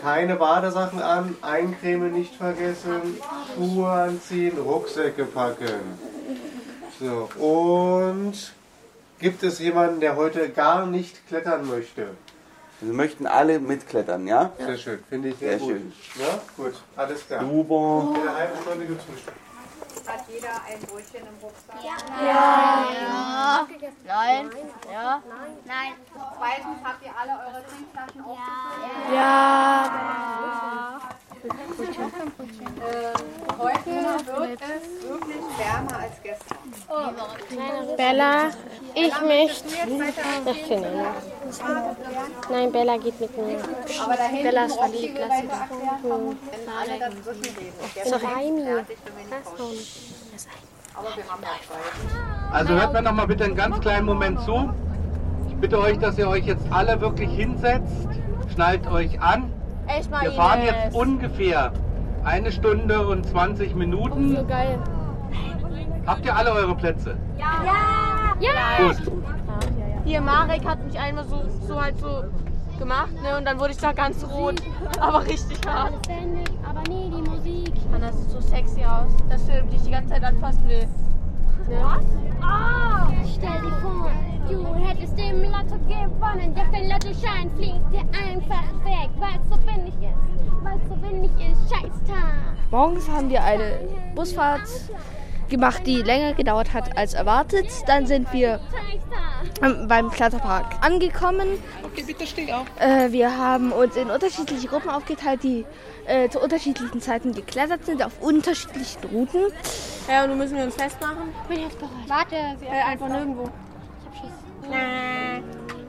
[0.01, 3.17] Keine Badesachen an, eincremen nicht vergessen,
[3.55, 5.97] Schuhe anziehen, Rucksäcke packen.
[6.99, 8.33] So, und
[9.19, 12.07] gibt es jemanden, der heute gar nicht klettern möchte?
[12.81, 14.51] Wir möchten alle mitklettern, ja?
[14.57, 15.69] Sehr schön, finde ich sehr, Sehr gut.
[15.69, 15.93] schön.
[16.19, 17.41] Ja, gut, alles klar.
[17.41, 18.15] Super.
[18.15, 19.33] In einer halben Stunde gibt's Frühstück.
[20.07, 21.83] Hat jeder ein Brötchen im Rucksack?
[21.83, 21.97] Ja.
[22.25, 23.67] Ja.
[24.03, 24.49] Nein.
[24.91, 25.21] Ja.
[25.65, 25.93] Nein.
[26.37, 29.13] Zweitens habt ihr alle eure Trinkflaschen aufgefüllt?
[29.13, 30.99] Ja.
[31.43, 31.49] Ähm,
[33.57, 36.57] heute wird es wirklich wärmer als gestern.
[37.97, 38.49] Bella,
[38.93, 39.67] ich Bella, möchte.
[40.51, 40.85] Ich nicht.
[42.49, 43.57] Nein, Bella geht mit mir.
[44.43, 47.01] Bella ist verliebt, lass haben noch Zeit.
[52.51, 54.71] Also hört mir noch mal bitte einen ganz kleinen Moment zu.
[55.49, 58.09] Ich bitte euch, dass ihr euch jetzt alle wirklich hinsetzt,
[58.53, 59.51] schnallt euch an.
[59.87, 60.71] Echt mal, Wir fahren Ines.
[60.71, 61.71] jetzt ungefähr
[62.23, 64.35] eine Stunde und 20 Minuten.
[64.35, 64.79] So geil.
[66.05, 67.15] Habt ihr alle eure Plätze?
[67.37, 67.63] Ja.
[68.39, 68.87] Ja.
[68.87, 68.97] Gut.
[70.03, 72.23] Hier, Marek hat mich einmal so, so halt so
[72.79, 73.37] gemacht, ne?
[73.37, 74.55] Und dann wurde ich da ganz rot.
[74.99, 75.93] Aber richtig hart.
[76.67, 77.71] Aber nee, die Musik.
[77.91, 80.87] Mann, das sieht so sexy aus, dass du dich die ganze Zeit anfassen will.
[81.69, 82.05] Was?
[82.41, 83.11] Ah!
[83.23, 84.11] Stell dir vor,
[84.49, 86.55] du hättest im Lotto gewonnen.
[86.55, 90.63] Doch dein Lottoschein fliegt dir einfach weg, weil es so wenig ist.
[90.63, 91.69] Weil es so wenig ist.
[91.69, 92.33] Scheißtag.
[92.71, 93.79] Morgens haben wir eine
[94.15, 94.67] Busfahrt
[95.51, 97.67] gemacht, die länger gedauert hat als erwartet.
[97.85, 98.59] Dann sind wir
[99.61, 101.47] ähm, beim Kletterpark angekommen.
[101.83, 102.65] Okay, bitte steh auf.
[102.79, 105.65] Äh, wir haben uns in unterschiedliche Gruppen aufgeteilt, die
[106.07, 109.41] äh, zu unterschiedlichen Zeiten geklettert sind, auf unterschiedlichen Routen.
[110.09, 111.29] Ja, und nun müssen wir uns festmachen.
[111.43, 111.91] Ich bin jetzt bereit.
[112.07, 113.49] Warte, Äh, einfach nirgendwo.
[114.69, 114.77] Na,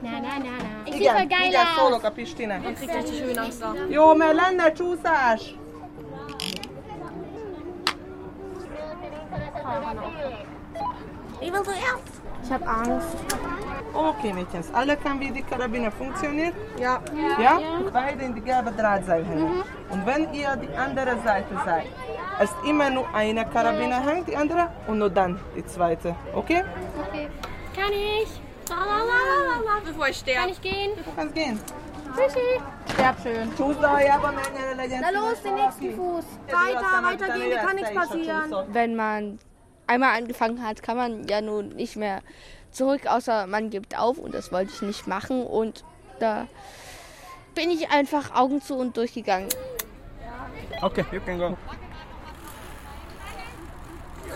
[0.01, 0.85] na, na, na.
[0.85, 1.77] Ich sehe voll geil aus.
[1.77, 2.63] szólok a Pistinek.
[2.63, 3.73] Man kriegt richtig schön Angst da.
[3.89, 4.73] Jó, mert lenne
[11.41, 12.11] Ich will zuerst.
[12.43, 13.17] Ich habe Angst.
[13.93, 14.63] Okay, Mädchen.
[14.73, 16.53] Alle kann, wie die Karabiner funktioniert?
[16.77, 16.99] Ja.
[17.39, 17.59] Ja?
[17.91, 19.63] Beide in die gelbe Drahtseil hängen.
[19.89, 21.85] Und wenn ihr die andere Seite seid,
[22.41, 26.15] ist immer nur eine Karabiner hängt, die andere, und nur dann die zweite.
[26.33, 26.63] Okay?
[27.07, 27.27] Okay.
[27.75, 28.41] Kann ich?
[29.85, 30.39] Bevor ich sterbe.
[30.39, 30.91] Kann ich gehen?
[30.95, 31.59] Du kannst gehen.
[32.15, 32.61] Tschüssi.
[32.93, 33.53] Sterb schön.
[33.55, 36.25] Csúszdaljában mennyire legyen Na los, den nächsten Fuß.
[36.47, 38.51] Weiter, weiter gehen, dir kann nichts passieren.
[38.71, 39.39] Wenn man
[39.87, 42.21] einmal angefangen hat, kann man ja nun nicht mehr
[42.71, 45.83] zurück, außer man gibt auf und das wollte ich nicht machen und
[46.19, 46.47] da
[47.55, 49.49] bin ich einfach Augen zu und durchgegangen.
[50.81, 51.57] Okay, you can go.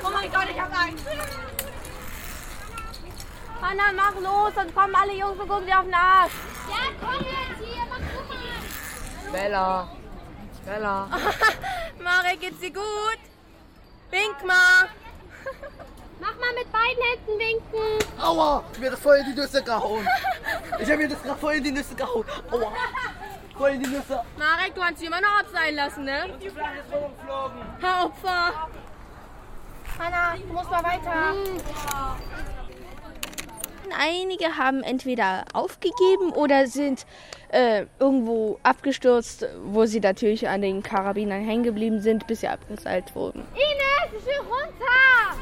[0.03, 1.05] Oh mein Gott, ich hab Angst.
[3.61, 6.31] Hanna, mach los, sonst kommen alle Jungs und gucken dir auf den Arsch.
[6.69, 9.31] Ja, komm jetzt hier, mach du mal.
[9.31, 9.87] Bella.
[10.65, 11.07] Bella.
[12.03, 13.19] Marek, geht's dir gut?
[14.11, 14.89] Wink mal.
[16.19, 18.21] Mach mal mit beiden Händen winken.
[18.21, 20.07] Aua, mir das voll in die Nüsse gehauen.
[20.79, 22.25] Ich habe mir das gerade voll in die Nüsse gehauen.
[22.51, 22.71] Aua,
[23.57, 24.23] voll in die Nüsse.
[24.37, 26.37] Marek, du kannst dich immer noch abseilen lassen, ne?
[26.41, 27.61] Die Flasche ist rumgeflogen.
[27.79, 28.67] Hör Opfer.
[29.99, 31.33] Hanna, du musst mal weiter.
[33.91, 37.05] Einige haben entweder aufgegeben oder sind
[37.49, 43.15] äh, irgendwo abgestürzt, wo sie natürlich an den Karabinern hängen geblieben sind, bis sie abgeseilt
[43.15, 43.45] wurden.
[43.53, 45.37] Ines, ich will runter.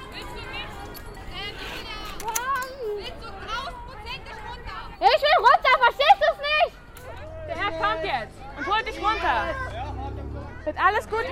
[4.98, 6.74] Ich will runter, verstehst du es nicht?
[7.48, 9.56] Der Herr kommt jetzt und holt dich runter.
[10.64, 11.26] Wird alles gut?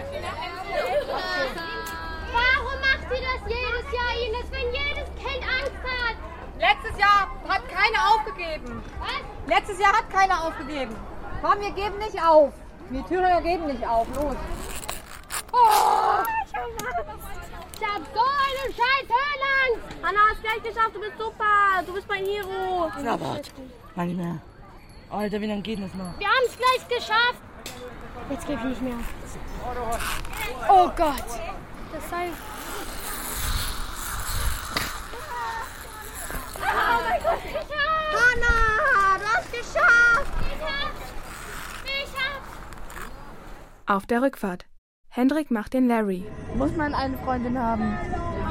[2.34, 6.18] Warum macht sie das jedes Jahr, Ines, wenn jedes Kind Angst hat?
[6.60, 8.84] Letztes Jahr hat keiner aufgegeben.
[9.00, 9.24] Was?
[9.48, 10.96] Letztes Jahr hat keiner aufgegeben.
[11.42, 12.54] Komm, wir geben nicht auf.
[12.90, 14.08] Die Thüringer geben nicht auf.
[14.16, 14.36] Los.
[15.52, 16.56] Oh, ich
[17.90, 20.04] hab so eine scheiß Höhenangst.
[20.04, 20.96] Hanna, hast gleich geschafft.
[20.96, 21.84] Du bist super.
[21.86, 22.92] Du bist mein Hero.
[23.04, 23.52] Na, warte.
[23.96, 24.40] Mal nicht mehr.
[25.10, 26.18] Alter, wie lange geht das noch?
[26.18, 27.42] Wir haben es gleich geschafft.
[28.30, 28.96] Jetzt gebe ich nicht mehr.
[30.70, 31.24] Oh Gott.
[31.94, 32.32] Das Seil.
[36.56, 37.70] Oh mein Gott, ich hab's.
[38.14, 40.34] Hanna, du hast geschafft.
[40.42, 41.14] Ich hab's.
[41.86, 43.88] Ich hab's.
[43.88, 44.66] Auf der Rückfahrt.
[45.10, 46.26] Hendrik macht den Larry.
[46.56, 47.98] Muss man eine Freundin haben?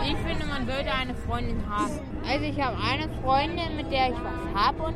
[0.05, 1.99] Ich finde, man sollte eine Freundin haben.
[2.29, 4.95] Also ich habe eine Freundin, mit der ich was habe und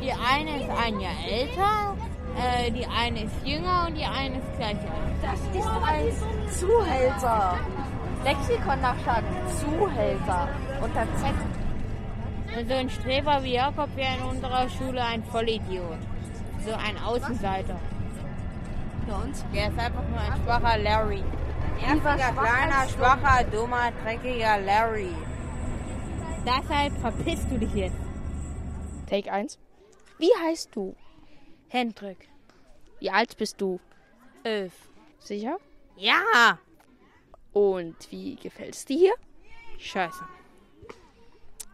[0.00, 1.96] die eine ist ein Jahr älter,
[2.36, 5.18] äh, die eine ist jünger und die eine ist gleich alt.
[5.22, 7.58] Das ist ein Zuhälter.
[8.24, 9.28] Lexikon nachschlagen.
[9.60, 10.48] Zuhälter.
[10.80, 11.34] Unter Z.
[12.56, 15.98] Und so ein Streber wie Jakob wäre in unserer Schule ein Vollidiot.
[16.64, 17.78] So ein Außenseiter.
[19.06, 19.44] Für uns?
[19.54, 21.22] Der ist einfach nur ein schwacher Larry.
[21.80, 25.14] Nerviger, kleiner, schwacher, dummer, dreckiger Larry.
[26.44, 27.96] Deshalb verpisst du dich jetzt.
[29.08, 29.58] Take 1.
[30.18, 30.96] Wie heißt du?
[31.68, 32.28] Hendrik.
[32.98, 33.80] Wie alt bist du?
[34.42, 34.72] Elf.
[35.20, 35.58] Sicher?
[35.96, 36.58] Ja!
[37.52, 39.14] Und wie gefällt's dir hier?
[39.78, 40.24] Scheiße.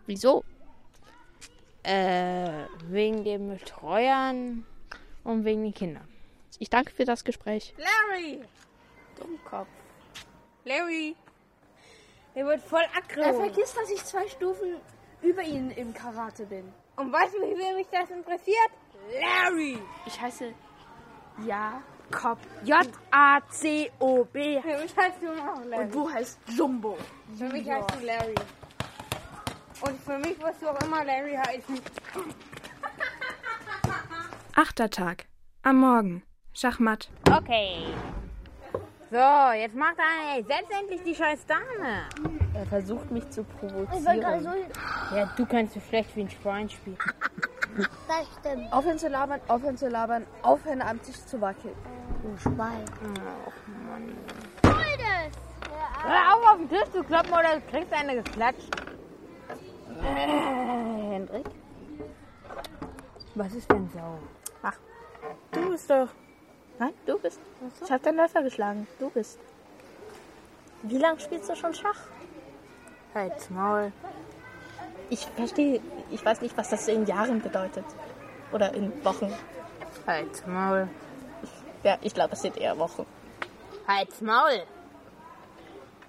[0.06, 0.44] Wieso?
[1.84, 4.66] Äh, wegen den Betreuern
[5.22, 6.08] und wegen den Kindern.
[6.58, 7.74] Ich danke für das Gespräch.
[7.76, 8.40] Larry!
[9.18, 9.68] Dummkopf.
[10.64, 11.14] Larry!
[12.34, 13.20] Der wird voll aggro.
[13.20, 14.76] Er vergisst, dass ich zwei Stufen
[15.20, 16.72] über ihn im Karate bin.
[16.96, 18.70] Und weißt du, wie mich das interessiert?
[19.20, 19.78] Larry!
[20.06, 20.54] Ich heiße
[21.46, 22.38] Jakob.
[22.64, 24.60] J-A-C-O-B.
[24.62, 25.84] Für mich heißt du auch Larry.
[25.84, 26.96] Und du heißt Jumbo.
[27.36, 28.34] Für mich heißt du Larry.
[29.86, 31.80] Und für mich wirst du auch immer Larry heißen.
[34.56, 35.26] Achter Tag.
[35.62, 36.22] Am Morgen.
[36.52, 37.08] Schachmatt.
[37.30, 37.86] Okay.
[39.10, 42.04] So, jetzt macht er, ey, setz endlich die scheiß Dame.
[42.54, 44.72] Er versucht mich zu Ich war gerade provozieren.
[45.10, 45.16] so.
[45.16, 46.98] Ja, du kannst so schlecht wie ein Schwein spielen.
[47.76, 48.72] Das stimmt.
[48.72, 51.74] Aufhören zu labern, aufhören zu labern, aufhören am Tisch zu wackeln.
[52.22, 52.84] Du Schwein.
[53.02, 56.02] Oh, Hol das.
[56.04, 58.70] Hör auf, auf den Tisch zu kloppen oder du kriegst eine geklatscht.
[60.04, 61.46] Äh, Hendrik?
[63.34, 64.18] Was ist denn so?
[64.62, 64.76] Ach,
[65.50, 66.08] du bist doch.
[66.78, 67.40] Nein, du bist.
[67.82, 68.86] Ich habe deinen Läufer geschlagen.
[68.98, 69.38] Du bist.
[70.82, 71.98] Wie lange spielst du schon Schach?
[73.14, 73.92] Halt's Maul.
[75.08, 77.84] Ich verstehe, ich weiß nicht, was das in Jahren bedeutet.
[78.52, 79.32] Oder in Wochen.
[80.06, 80.88] Halt's Maul.
[81.82, 83.06] Ja, ich glaube, es sind eher Wochen.
[83.86, 84.62] Halt's Maul.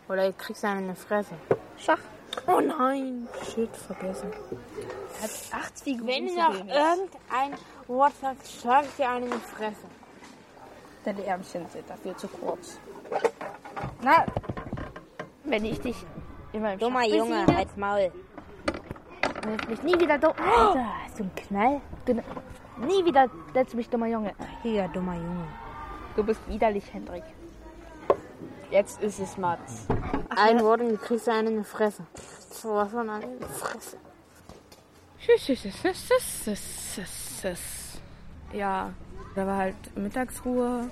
[0.07, 1.35] Oder du kriegst eine in die Fresse.
[1.77, 1.99] Schach.
[2.47, 3.27] Oh nein.
[3.53, 4.31] Shit, vergessen.
[5.21, 6.73] Hat acht Figuren Wenn du zu noch wenig.
[6.75, 9.87] irgendein Wort sagst, schlag ich dir eine in die Fresse.
[11.03, 12.79] Deine Ärmchen sind dafür zu kurz.
[14.01, 14.25] Na,
[15.43, 15.95] wenn ich dich
[16.53, 18.11] in meinem Dummer Schach Junge, besiege, halt's Maul.
[19.45, 20.33] Nennst mich nie wieder dumm.
[20.37, 21.81] Alter, hast du einen Knall?
[22.05, 24.33] Du, nie wieder du mich dummer Junge.
[24.63, 25.47] Hier, dummer Junge.
[26.15, 27.23] Du bist widerlich, Hendrik.
[28.71, 29.85] Jetzt ist es Mats.
[30.29, 32.05] Ein Wort und du kriegst eine in die Fresse.
[32.51, 33.97] So was von eine in die Fresse.
[38.53, 38.93] Ja,
[39.35, 40.89] da war halt Mittagsruhe.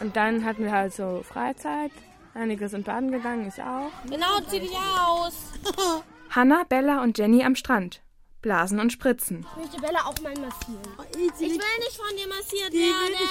[0.00, 1.90] Und dann hatten wir halt so Freizeit.
[2.34, 3.90] Einige sind baden gegangen, ich auch.
[4.08, 5.34] Genau, zieh dich aus.
[6.30, 8.00] Hannah, Bella und Jenny am Strand.
[8.40, 9.44] Blasen und Spritzen.
[9.56, 10.80] Ich möchte Bella auch mal massieren.
[11.12, 13.18] ich ich will nicht von dir massiert Die will werden.
[13.18, 13.28] dich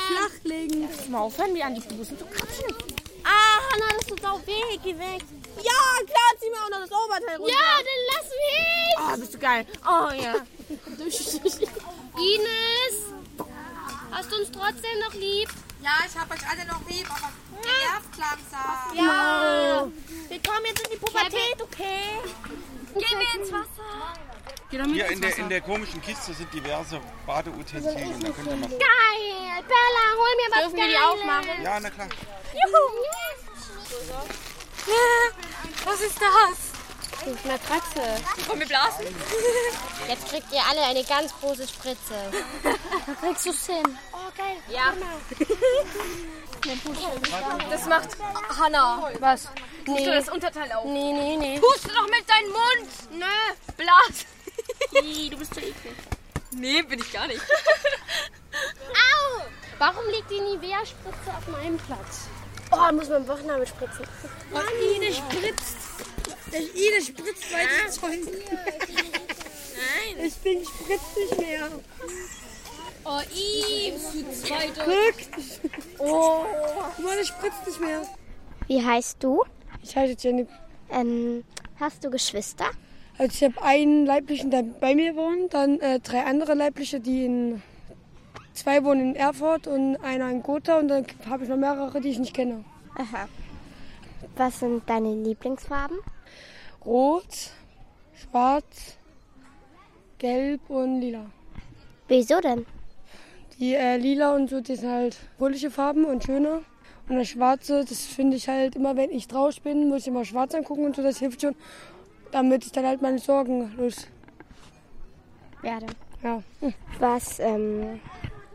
[0.78, 1.12] flachlegen.
[1.12, 2.65] Mal aufhören, mir an die Busen zu kratzen.
[3.71, 4.77] Hanna, das tut auch weh.
[4.84, 5.21] Geh weg.
[5.58, 7.53] Ja, klar, zieh mir auch noch das Oberteil runter.
[7.53, 8.95] Ja, dann lass mich.
[8.97, 9.65] Oh, bist du geil.
[9.86, 10.36] Oh, ja.
[12.19, 13.13] Ines,
[14.12, 15.49] hast du uns trotzdem noch lieb?
[15.82, 17.32] Ja, ich hab euch alle noch lieb, aber
[17.63, 18.95] nervt langsam.
[18.95, 19.88] Ja.
[20.27, 22.19] Wir kommen jetzt in die Pubertät, okay?
[22.93, 24.13] Gehen wir ins Wasser.
[24.71, 28.19] Hier in der, in der komischen Kiste sind diverse Badeutensilien.
[28.19, 28.69] Da könnt ihr mal.
[28.69, 29.63] Geil.
[29.67, 31.08] Bella, hol mir was Dürfen wir die Geiles.
[31.08, 31.63] aufmachen?
[31.63, 32.08] Ja, na klar.
[32.53, 33.48] Juhu.
[35.86, 36.69] Was ist das?
[37.19, 38.02] Das ist Matratze.
[38.47, 39.06] Komm, wir blasen.
[40.08, 42.32] Jetzt kriegt ihr alle eine ganz große Spritze.
[43.19, 43.97] Kriegst du's hin?
[44.13, 44.58] Oh, geil.
[44.69, 44.93] Ja.
[47.69, 48.10] Das macht
[48.58, 49.12] Hanna.
[49.19, 49.49] Was?
[49.86, 50.86] Tust du das Unterteil auf?
[50.86, 51.60] Nee, nee, nee.
[51.60, 52.89] Tust du doch mit deinem Mund.
[53.12, 53.25] Nö.
[53.75, 54.25] Blas.
[55.04, 55.95] Ih, du bist so eklig.
[56.52, 57.41] Nee, bin ich gar nicht.
[58.52, 59.41] Au!
[59.78, 62.28] Warum liegt die Nivea-Spritze auf meinem Platz?
[62.71, 64.05] Oh, muss man Wochenende spritzen.
[64.51, 64.63] Mann,
[64.95, 65.77] Ine spritzt.
[66.51, 68.19] Der Ine spritzt mein Zeug.
[68.91, 70.23] Nein.
[70.23, 71.67] Das Ding spritzt nicht mehr.
[73.05, 74.82] Oh, I, du zweite.
[74.86, 76.08] Guck.
[76.08, 76.45] Oh.
[77.01, 78.01] Mal, das spritzt nicht mehr.
[78.67, 79.43] Wie heißt du?
[79.82, 80.45] Ich heiße Jenny.
[80.91, 81.43] Ähm,
[81.79, 82.69] hast du Geschwister?
[83.17, 87.25] Also ich habe einen leiblichen, der bei mir wohnt, dann äh, drei andere leibliche, die
[87.25, 87.62] in
[88.59, 92.09] zwei wohnen in Erfurt und einer in Gotha und dann habe ich noch mehrere, die
[92.09, 92.63] ich nicht kenne.
[92.95, 93.27] Aha.
[94.35, 95.97] Was sind deine Lieblingsfarben?
[96.85, 97.51] Rot,
[98.13, 98.97] schwarz,
[100.17, 101.25] gelb und lila.
[102.07, 102.65] Wieso denn?
[103.59, 106.61] Die äh, lila und so, die sind halt fröhliche Farben und schöne.
[107.07, 110.25] Und das Schwarze, das finde ich halt immer, wenn ich draußen bin, muss ich immer
[110.25, 111.55] schwarz angucken und so, das hilft schon,
[112.31, 114.07] damit ich dann halt meine Sorgen los.
[115.61, 115.87] Werde.
[116.23, 116.43] Ja.
[116.59, 116.73] Hm.
[116.99, 117.99] Was ähm,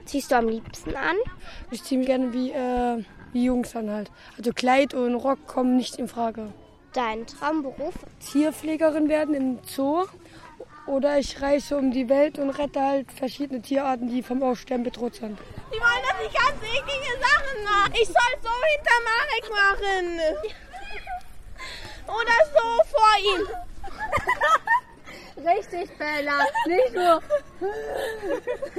[0.04, 1.16] ziehst du am liebsten an?
[1.70, 4.10] Ich ziehe mich gerne wie, äh, wie Jungs dann halt.
[4.36, 6.52] Also Kleid und Rock kommen nicht in Frage.
[6.92, 7.94] Dein Traumberuf?
[8.20, 10.04] Tierpflegerin werden im Zoo.
[10.86, 15.14] Oder ich reise um die Welt und rette halt verschiedene Tierarten, die vom Aussterben bedroht
[15.14, 15.38] sind.
[15.72, 17.92] Die wollen, dass ich ganz eklige Sachen mache.
[17.94, 20.20] Ich soll so hinter Marek machen.
[22.06, 23.48] Oder so vor ihm.
[25.36, 26.38] Richtig, Bella.
[26.66, 27.20] Nicht so.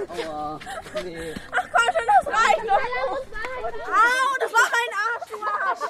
[0.08, 0.60] Aua,
[1.04, 1.34] nee.
[1.52, 2.84] Ach komm schon, das reicht doch.
[3.88, 5.84] Au, das war ein Arsch, du Arsch.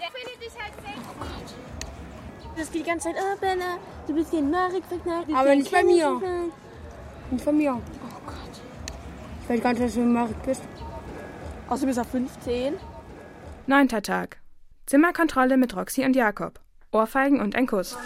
[0.00, 1.54] Der findet dich halt sexy.
[2.56, 5.26] Das geht die ganze Zeit, oh Bella, du bist in Marek verknallt.
[5.34, 6.08] Aber in nicht bei mir.
[6.08, 6.52] verknallt.
[7.30, 7.72] Und von mir.
[7.74, 8.60] Oh Gott.
[9.42, 10.62] Ich weiß gar nicht, was du mit Marek bist.
[11.68, 12.78] Außerdem ist er 15.
[13.66, 14.38] Neunter Tag.
[14.86, 16.58] Zimmerkontrolle mit Roxy und Jakob.
[16.92, 17.96] Ohrfeigen und ein Kuss.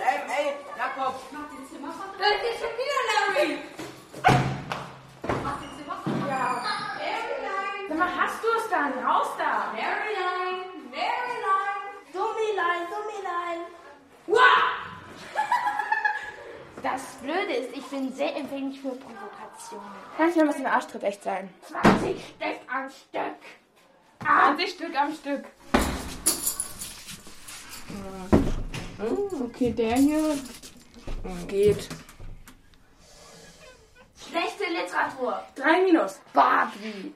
[0.00, 1.14] Ey, ey, Jakob.
[2.18, 3.58] Das ist schon wieder Larry.
[7.88, 8.92] Sag mal, hast du es dann?
[9.04, 9.70] Raus da!
[9.72, 11.86] Maryline, Maryline.
[12.12, 13.60] Dummilein, Dummilein.
[16.82, 19.86] Das Blöde ist, ich bin sehr empfänglich für Provokationen.
[20.16, 21.52] Kannst du mir was in den Arschtritt echt sein?
[21.62, 23.40] 20 Stück am Stück.
[24.20, 25.44] 20 Stück am Stück.
[28.98, 30.38] Okay, der hier
[31.46, 31.88] geht.
[34.18, 35.42] Schlechte Literatur.
[35.54, 36.18] Drei Minus.
[36.32, 37.14] Barbie.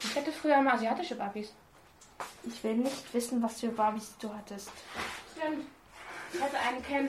[0.00, 1.52] Ich hatte früher immer asiatische Barbies.
[2.44, 4.70] Ich will nicht wissen, was für Barbies du hattest.
[5.36, 5.66] Stimmt.
[6.32, 7.08] Ich hatte einen Ken.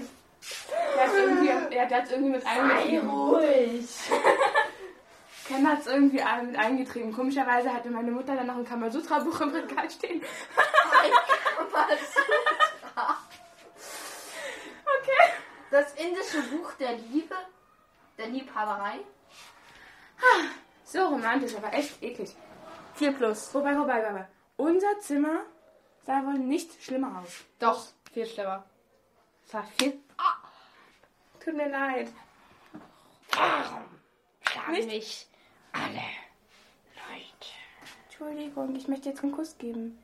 [0.95, 3.09] Der hat irgendwie, der hat irgendwie mit eingetrieben.
[3.09, 3.85] ruhig.
[5.47, 7.13] Ken hat es irgendwie mit eingetrieben.
[7.13, 10.21] Komischerweise hatte meine Mutter dann noch ein Kamasutra-Buch im Regal stehen.
[10.21, 11.11] Okay.
[15.75, 17.35] Das indische Buch der Liebe,
[18.17, 18.99] der Liebhaberei.
[20.85, 22.33] So romantisch, aber echt eklig.
[22.93, 23.53] 4 plus.
[23.53, 24.25] Wobei, wobei, wobei.
[24.55, 25.41] Unser Zimmer
[26.05, 27.43] sah wohl nicht schlimmer aus.
[27.59, 28.63] Doch, viel schlimmer.
[29.45, 29.99] Es war viel.
[30.17, 30.35] Ah.
[31.43, 32.07] Tut mir leid.
[33.33, 33.83] Warum
[34.43, 34.87] schlagen Nicht?
[34.87, 35.27] mich
[35.73, 36.05] alle
[36.95, 37.51] Leute?
[38.05, 40.01] Entschuldigung, ich möchte jetzt einen Kuss geben.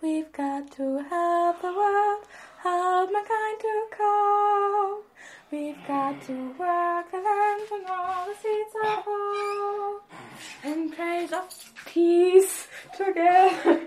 [0.00, 2.26] We've got to help the world,
[2.66, 5.04] help mankind to cope.
[5.50, 10.02] We've got to work the land and all the seeds of hope.
[10.64, 11.48] In praise of
[11.86, 13.80] peace, together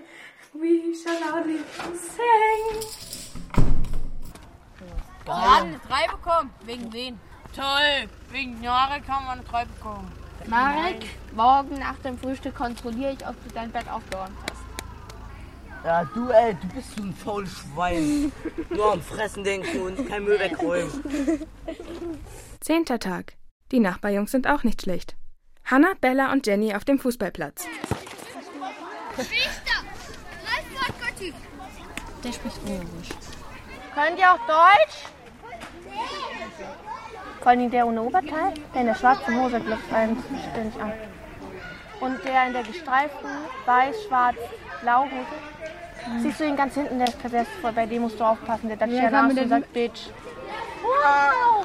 [0.54, 1.60] we shall loudly
[1.94, 2.80] sing.
[5.26, 6.50] Wir haben eine 3 bekommen.
[6.64, 7.20] Wegen wen?
[7.54, 8.08] Toll.
[8.30, 10.10] Wegen Marek haben wir eine 3 bekommen.
[10.46, 14.59] Marek, morgen nach dem Frühstück kontrolliere ich, ob du dein Bett aufgeräumt hast.
[15.84, 18.32] Ja, du, ey, du bist so ein faules Schwein.
[18.68, 20.92] Nur am Fressen denken und kein Müll wegräumen.
[22.60, 23.34] Zehnter Tag.
[23.72, 25.16] Die Nachbarjungs sind auch nicht schlecht.
[25.64, 27.66] Hannah, Bella und Jenny auf dem Fußballplatz.
[32.24, 33.08] Der spricht Ungarisch.
[33.94, 35.04] Könnt ihr auch Deutsch?
[37.40, 40.22] Vor allem der ohne Oberteil, der in der schwarzen Hose glückt einen
[40.52, 40.92] ständig an.
[42.00, 43.30] Und der in der gestreiften,
[43.64, 44.36] weiß, schwarz,
[46.22, 48.90] Siehst du ihn ganz hinten, der ist pervers, bei dem musst du aufpassen, der dann
[48.94, 50.08] Ja, ja, mir und der- sagt Bitch.
[50.82, 51.64] Wow!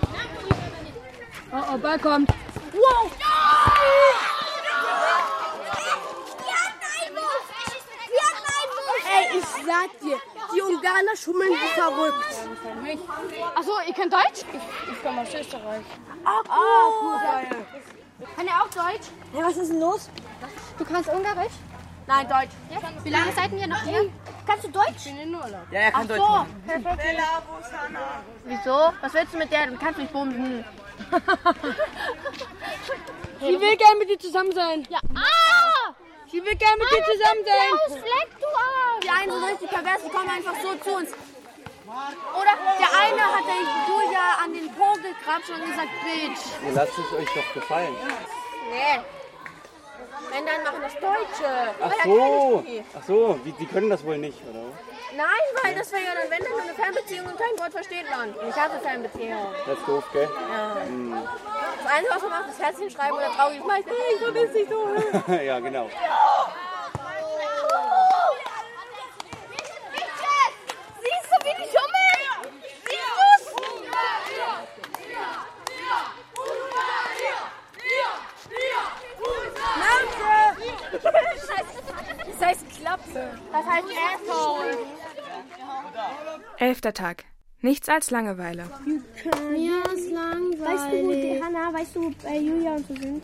[1.51, 2.29] Oh, oh, Ball kommt.
[2.73, 3.11] Wow!
[9.07, 10.17] Ey, ich sag dir,
[10.53, 12.25] die Ungarer schummeln wie verrückt.
[13.55, 14.43] Achso, ihr könnt Deutsch?
[14.51, 15.85] Ich, ich komme aus Österreich.
[16.25, 16.41] Ah,
[17.01, 17.19] cool.
[17.21, 17.65] geil.
[18.35, 19.07] Kann er auch Deutsch?
[19.33, 20.09] Hey, was ist denn los?
[20.77, 21.53] Du kannst Ungarisch?
[22.07, 22.51] Nein, Deutsch.
[23.03, 24.11] Wie lange seid ihr noch hier?
[24.45, 24.91] Kannst du Deutsch?
[24.97, 25.65] Ich bin in Urlaub.
[25.71, 26.27] Ja, er kann Ach Deutsch so.
[26.27, 26.63] machen.
[26.67, 27.21] Perfekt.
[28.45, 28.93] Wieso?
[29.01, 29.67] Was willst du mit der?
[29.67, 30.63] Du kannst mich bumsen.
[33.39, 34.87] Sie will gerne mit dir zusammen sein.
[34.89, 34.99] Ja.
[35.15, 35.93] Ah!
[36.31, 37.69] Sie will gerne mit dir zusammen sein.
[37.69, 39.03] Klaus, leck du Arsch!
[39.03, 41.09] Die einen sind richtig pervers, die kommen einfach so zu uns.
[41.89, 46.41] Oder der eine hat der Julia an den Po gekrapscht und gesagt, Bitch.
[46.65, 47.95] Ihr lasst es euch doch gefallen.
[48.69, 49.01] Nee.
[50.35, 51.47] Wenn, dann machen das Deutsche.
[51.79, 52.63] Ach so,
[52.99, 54.65] ach so, die, die können das wohl nicht, oder?
[55.15, 58.09] Nein, weil das wäre ja dann, wenn dann nur eine Fernbeziehung und kein Wort versteht
[58.09, 58.33] man.
[58.33, 59.47] Und ich hasse Fernbeziehungen.
[59.65, 60.27] Das ist doof, gell?
[60.51, 60.75] Ja.
[60.85, 61.23] Hm.
[61.81, 63.85] Das Einzige, was man macht, ist Herzchen schreiben oder traurig schmeißen.
[63.87, 65.33] Hey, ich vermisse dich so.
[65.45, 65.89] ja, genau.
[70.99, 72.59] Siehst du, wie die schummeln?
[72.83, 73.05] Siehst
[73.39, 73.55] du's?
[82.39, 83.39] Das heißt Klappe.
[83.51, 84.77] Das heißt Asshole.
[86.65, 87.25] Elfter Tag.
[87.61, 88.63] Nichts als Langeweile.
[89.51, 90.59] Mir ist langweilig.
[90.61, 93.23] Weißt du, wo die Hanna, weißt du, wo bei Julia und so sind?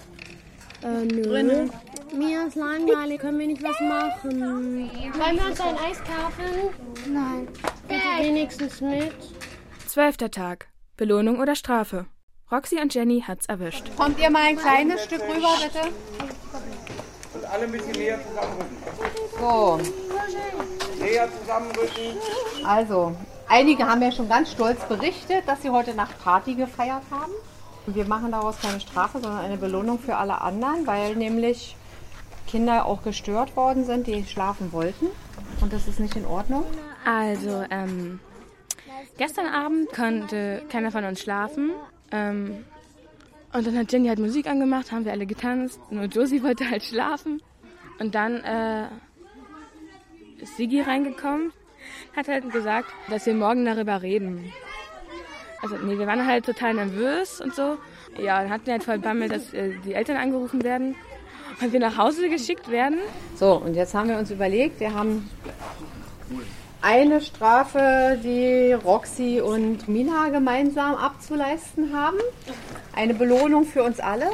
[0.83, 1.23] Äh, nö.
[1.23, 1.71] Drinnen.
[2.15, 4.41] Mir ist langweilig, können wir nicht was machen?
[4.41, 6.69] Wollen wir uns ein Eis kaufen?
[7.11, 7.47] Nein.
[7.87, 9.15] Bitte wenigstens mit.
[9.87, 10.67] Zwölfter Tag.
[10.95, 12.05] Belohnung oder Strafe.
[12.51, 13.89] Roxy und Jenny hat's erwischt.
[13.97, 15.87] Kommt ihr mal ein kleines Stück rüber, bitte?
[17.33, 18.77] Und alle ein bisschen näher zusammenrücken.
[19.39, 19.79] So,
[21.01, 22.17] Näher zusammenrücken.
[22.63, 23.15] also,
[23.51, 27.33] einige haben ja schon ganz stolz berichtet, dass sie heute Nacht Party gefeiert haben.
[27.85, 31.75] Wir machen daraus keine Strafe, sondern eine Belohnung für alle anderen, weil nämlich
[32.47, 35.07] Kinder auch gestört worden sind, die schlafen wollten.
[35.61, 36.63] Und das ist nicht in Ordnung.
[37.05, 38.19] Also, ähm,
[39.17, 41.71] gestern Abend konnte keiner von uns schlafen.
[42.11, 42.65] Ähm,
[43.53, 45.79] und dann hat Jenny halt Musik angemacht, haben wir alle getanzt.
[45.89, 47.41] Nur Josie wollte halt schlafen.
[47.99, 48.87] Und dann äh,
[50.39, 51.51] ist Sigi reingekommen,
[52.15, 54.51] hat halt gesagt, dass wir morgen darüber reden.
[55.61, 57.77] Also, nee, wir waren halt total nervös und so.
[58.17, 60.95] Ja, dann hatten wir halt voll Bammel, dass äh, die Eltern angerufen werden
[61.61, 62.97] und wir nach Hause geschickt werden.
[63.35, 65.29] So, und jetzt haben wir uns überlegt, wir haben
[66.81, 72.17] eine Strafe, die Roxy und Mina gemeinsam abzuleisten haben.
[72.93, 74.25] Eine Belohnung für uns alle.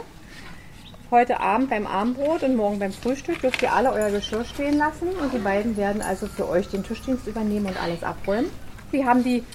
[1.10, 5.08] Heute Abend beim Abendbrot und morgen beim Frühstück dürft ihr alle euer Geschirr stehen lassen
[5.08, 8.51] und die beiden werden also für euch den Tischdienst übernehmen und alles abräumen.
[8.91, 9.45] Sie haben die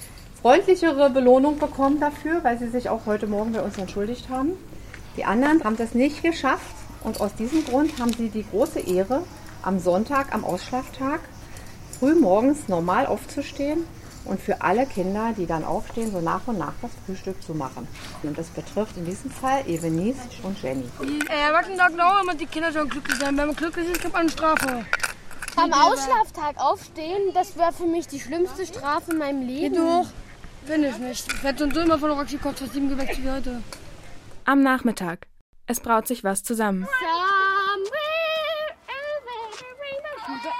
[0.41, 4.53] freundlichere Belohnung bekommen dafür, weil sie sich auch heute Morgen bei uns entschuldigt haben.
[5.15, 6.73] Die anderen haben das nicht geschafft
[7.03, 9.21] und aus diesem Grund haben sie die große Ehre,
[9.61, 11.19] am Sonntag, am Ausschlaftag,
[11.99, 13.83] früh morgens normal aufzustehen
[14.25, 17.87] und für alle Kinder, die dann aufstehen, so nach und nach das Frühstück zu machen.
[18.23, 20.85] Und das betrifft in diesem Fall Ebenis und Jenny.
[21.01, 23.37] Die äh, Erwachsenen sagen auch immer, die Kinder sollen glücklich sein.
[23.37, 24.85] Wenn man glücklich ist, kriegt man eine Strafe.
[25.55, 29.75] Am Ausschlaftag aufstehen, das wäre für mich die schlimmste Strafe in meinem Leben.
[29.75, 30.07] Geht doch.
[30.65, 31.31] Finde ich nicht.
[31.31, 33.61] Ich werde sonst immer von Roxy kurz vor sieben geweckt wie heute.
[34.45, 35.27] Am Nachmittag.
[35.67, 36.87] Es braut sich was zusammen.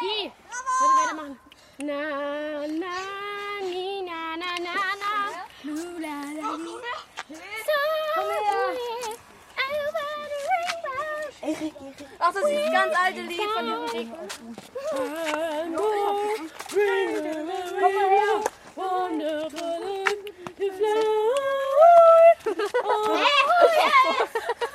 [0.03, 0.31] I.
[0.79, 1.39] Würde weitermachen.
[1.79, 3.32] Na, na,
[12.19, 14.13] Ach, das ist das ganz alte Lied von diesem Dicken.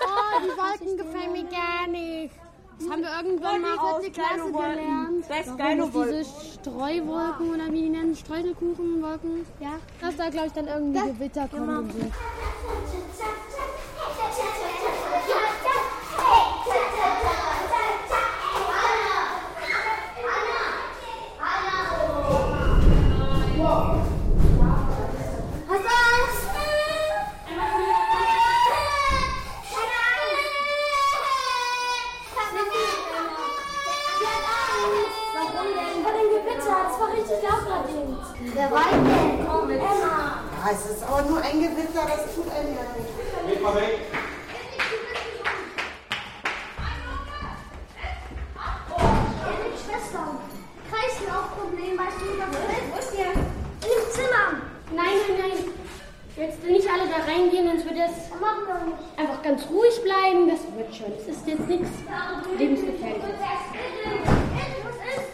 [0.00, 2.47] Oh, die Wolken gefallen mir gar nicht.
[2.78, 5.28] Das haben wir irgendwann mal aus der Klasse gelernt.
[5.28, 6.24] Best Warum geile es diese
[6.54, 9.46] Streuwolken oder wie die nennen, Streuselkuchenwolken.
[9.60, 9.72] Ja.
[10.00, 11.92] Dass da, glaube ich, dann irgendwie Gewitter kommen und
[38.58, 39.46] Wer war denn?
[39.46, 39.76] Komm mit.
[39.78, 40.42] Emma.
[40.50, 43.06] Ja, es ist aber nur ein Gewitter, das tut einem ja nicht.
[43.46, 44.00] Geht mal weg.
[49.46, 50.42] Meine Schwester.
[50.90, 52.90] Kreislaufproblem, weißt du, was das ist?
[52.90, 53.30] Wo ist der?
[53.30, 54.46] In dem Zimmer.
[54.90, 55.62] Nein, nein, nein.
[56.36, 58.26] Jetzt nicht alle da reingehen, sonst wird es
[59.16, 60.48] einfach ganz ruhig bleiben.
[60.50, 61.12] Das wird schon.
[61.14, 61.90] Es ist jetzt nichts
[62.58, 63.38] lebensgefährliches.
[64.82, 65.30] Was ist?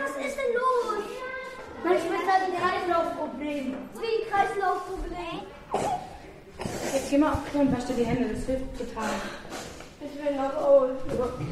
[0.00, 1.04] Was ist denn los?
[1.84, 3.74] Meine Schwester hat ein Kreislaufproblem.
[4.00, 5.36] Wie ein Kreislaufproblem?
[6.94, 9.10] Jetzt geh mal auf Klo und wasch dir die Hände, das hilft total.
[10.00, 10.90] Ich will noch aus.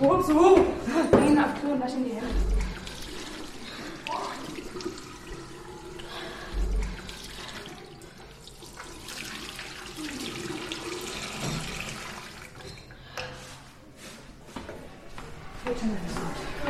[0.00, 0.64] Wozu?
[0.86, 2.61] Geh auf Klo und wasch dir die Hände.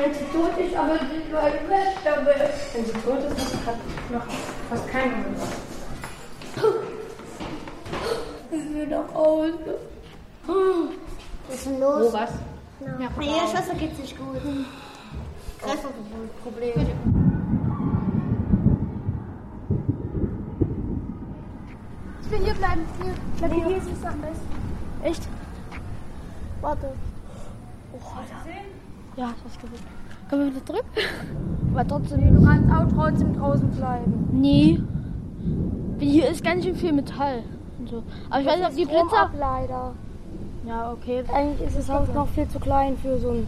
[0.02, 2.36] Wenn sie tot ist, aber sie war weg damit.
[2.74, 3.76] Wenn sie tot ist, grad
[4.10, 4.26] noch
[4.68, 5.38] fast keinen Moment.
[8.50, 9.50] Ich will noch aus.
[11.46, 12.12] Was ist denn los?
[12.12, 12.30] Wo was?
[12.80, 14.40] Ja, Ihrer Schwester geht's nicht gut.
[15.60, 16.86] Kreislaufproblem.
[22.22, 22.84] Ich will hier bleiben.
[23.00, 23.14] Hier.
[23.38, 23.66] Bleib hier.
[23.66, 24.48] hier ist es am besten.
[25.04, 25.28] Echt?
[26.60, 26.92] Warte.
[29.16, 29.70] Ja, das ist gut.
[30.28, 30.84] Können wir wieder zurück?
[31.72, 32.34] Aber trotzdem.
[32.34, 34.28] Du kannst auch trotzdem draußen bleiben.
[34.32, 34.80] Nee.
[35.98, 37.42] Hier ist ganz schön viel Metall.
[37.78, 38.02] Und so.
[38.30, 39.30] Aber ich weiß nicht, ob die Blitzer.
[39.38, 39.92] leider.
[40.66, 41.24] Ja, okay.
[41.32, 43.46] Eigentlich ist das Haus noch viel zu klein für so einen,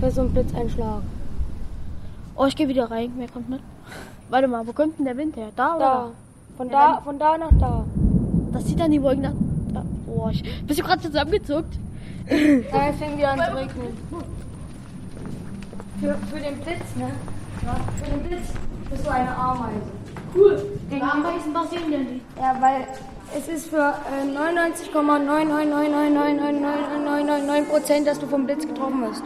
[0.00, 1.02] für so einen Blitzeinschlag.
[2.36, 3.12] Oh, ich gehe wieder rein.
[3.16, 3.60] Wer kommt mit?
[4.30, 5.48] Warte mal, wo kommt denn der Wind her?
[5.56, 5.84] Da oder?
[5.84, 6.10] Da.
[6.56, 7.84] Von Ja, da, dann- von da nach da.
[8.52, 9.32] Das sieht dann die Wolken nach.
[9.72, 9.84] Da.
[10.06, 10.42] Oh, ich.
[10.66, 11.78] Bist du gerade zusammengezuckt?
[12.28, 13.88] Da jetzt fängt wieder an zu regnen.
[16.00, 17.10] Für, für den Blitz, ne?
[17.62, 18.48] Ja, für den Blitz
[18.90, 19.82] bist du eine Ameise.
[20.34, 20.78] Cool.
[20.90, 22.24] Die Ameisen passieren ja nicht.
[22.38, 22.86] Ja, weil
[23.36, 24.24] es ist für äh,
[24.96, 29.22] 99,999999999 Prozent, dass du vom Blitz getroffen wirst.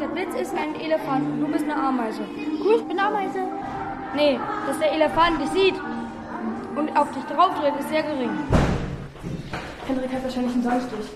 [0.00, 2.22] Der Blitz ist ein Elefant und du bist eine Ameise.
[2.64, 3.40] Cool, ich bin Ameise.
[4.14, 5.74] Nee, dass der Elefant dich sieht
[6.76, 8.30] und auf dich drauf tritt, ist sehr gering.
[9.86, 11.10] Hendrik hat wahrscheinlich einen Sonnenstich.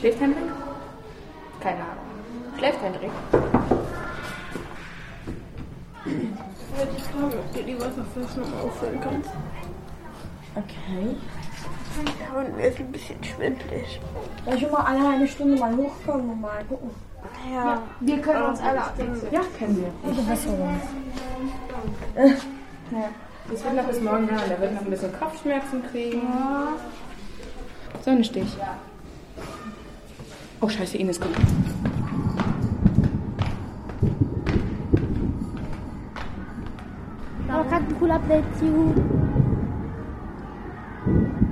[0.00, 0.44] Schläft Hendrik?
[1.60, 2.05] Keine Ahnung.
[2.58, 3.10] Schläft Hendrik?
[6.04, 9.30] Ich wollte dich fragen, ob du die Wasserflasche noch auffüllen kannst.
[10.54, 11.16] Okay.
[12.20, 14.00] Ja, und mir ist ein bisschen schwindelig.
[14.44, 16.90] Soll ich schon mal alle eine Stunde mal hochkommen und mal gucken?
[17.52, 19.32] Ja, wir können uns alle abwechseln.
[19.32, 20.10] Ja, können wir.
[20.10, 20.80] Gute Besserung.
[22.90, 23.08] Ja.
[23.50, 24.40] Das wird noch bis morgen dauern.
[24.48, 26.22] Der wird noch ein bisschen Kopfschmerzen kriegen.
[28.04, 28.56] Sonnenstich.
[30.60, 31.36] Oh, scheiße, Ines kommt.
[37.98, 38.20] Cooler
[38.60, 38.94] juhu.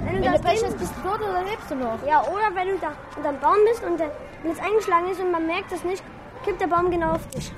[0.04, 1.98] Wenn du, Pech hast, bist du tot oder lebst du noch?
[2.06, 4.10] Ja, oder wenn du da unterm Baum bist und der
[4.42, 6.02] Blitz eingeschlagen ist und man merkt es nicht,
[6.44, 7.52] kippt der Baum genau auf dich.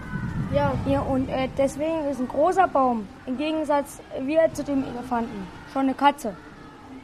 [0.52, 0.72] Ja.
[0.86, 5.82] ja und äh, deswegen ist ein großer Baum im Gegensatz wir zu dem Elefanten schon
[5.82, 6.36] eine Katze.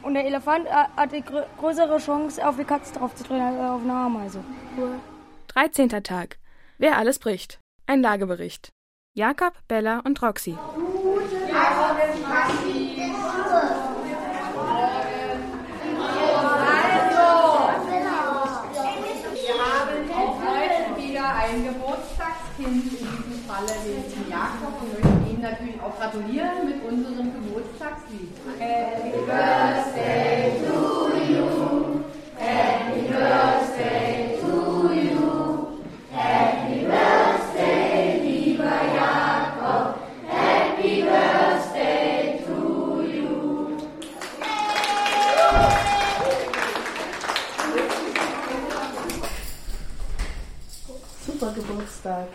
[0.01, 3.41] Und der Elefant äh, hat die grö größere Chance, auf die Katze drauf zu drehen,
[3.41, 4.43] als auf eine Ameise.
[4.77, 4.99] Cool.
[5.47, 5.89] 13.
[6.03, 6.37] Tag.
[6.77, 7.59] Wer alles bricht.
[7.85, 8.73] Ein Lagebericht.
[9.13, 10.57] Jakob, Bella und Roxy.
[21.53, 24.73] Ein Geburtstagskind, in diesem Falle den Jakob.
[24.81, 28.31] Wir möchten ihm natürlich auch gratulieren mit unserem Geburtstagslied.
[28.59, 29.82] Happy Birthday
[52.03, 52.27] Geburtstag.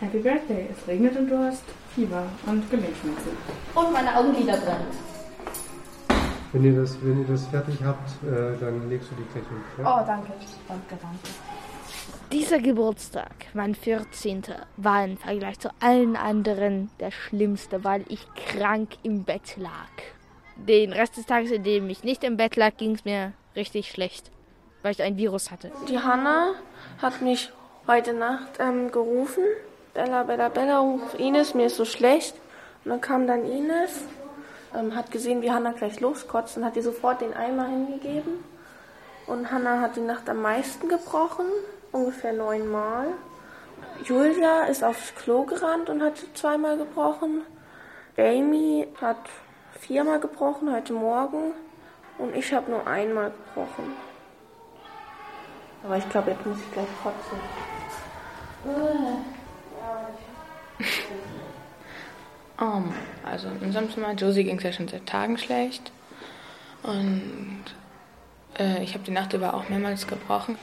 [0.00, 0.68] Happy Birthday.
[0.70, 1.62] Es regnet und du hast
[1.94, 3.30] Fieber und Gelenkschmerzen.
[3.74, 4.86] Und meine Augenlider brennen.
[6.52, 9.62] Wenn ihr das, wenn ihr das fertig habt, äh, dann legst du die gleich hin.
[9.78, 10.00] Ja?
[10.00, 10.32] Oh, danke.
[10.68, 11.18] Danke, danke.
[12.32, 14.42] Dieser Geburtstag, mein 14.
[14.76, 19.70] war im Vergleich zu allen anderen der schlimmste, weil ich krank im Bett lag.
[20.56, 23.90] Den Rest des Tages, in dem ich nicht im Bett lag, ging es mir richtig
[23.90, 24.30] schlecht,
[24.82, 25.70] weil ich ein Virus hatte.
[25.88, 26.54] Die Hanna
[27.00, 27.52] hat mich
[27.86, 29.44] heute Nacht ähm, gerufen.
[29.94, 32.34] Bella, Bella, Bella, ruf Ines, mir ist so schlecht.
[32.84, 34.04] Und dann kam dann Ines,
[34.74, 38.44] ähm, hat gesehen, wie Hanna gleich loskotzt und hat ihr sofort den Eimer hingegeben.
[39.26, 41.46] Und Hanna hat die Nacht am meisten gebrochen.
[41.92, 43.08] ungefähr neunmal.
[44.04, 47.42] Julia ist aufs Klo gerannt und hat zweimal gebrochen.
[48.16, 49.18] Jamie hat
[49.80, 51.52] viermal gebrochen heute Morgen
[52.18, 54.11] und ich habe nur einmal gebrochen.
[55.84, 57.38] Aber ich glaube, jetzt muss ich gleich kotzen.
[62.58, 65.90] Um, also in unserem Zimmer, Josie ging es ja schon seit Tagen schlecht.
[66.82, 67.64] Und
[68.58, 70.56] äh, ich habe die Nacht über auch mehrmals gebrochen.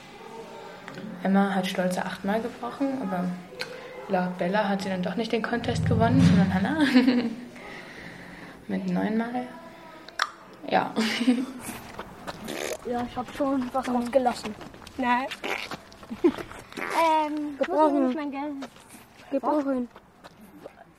[1.22, 3.24] Emma hat stolze achtmal gebrochen, aber
[4.08, 6.84] laut Bella hat sie dann doch nicht den Contest gewonnen, sondern Hannah.
[8.68, 9.46] Mit neunmal.
[10.68, 10.92] Ja.
[12.90, 14.54] Ja, ich habe schon was ausgelassen.
[15.00, 15.26] Nein.
[17.26, 18.14] ähm, Gebrochen.
[18.14, 18.52] mein Geld.
[19.30, 19.88] Gebrochen.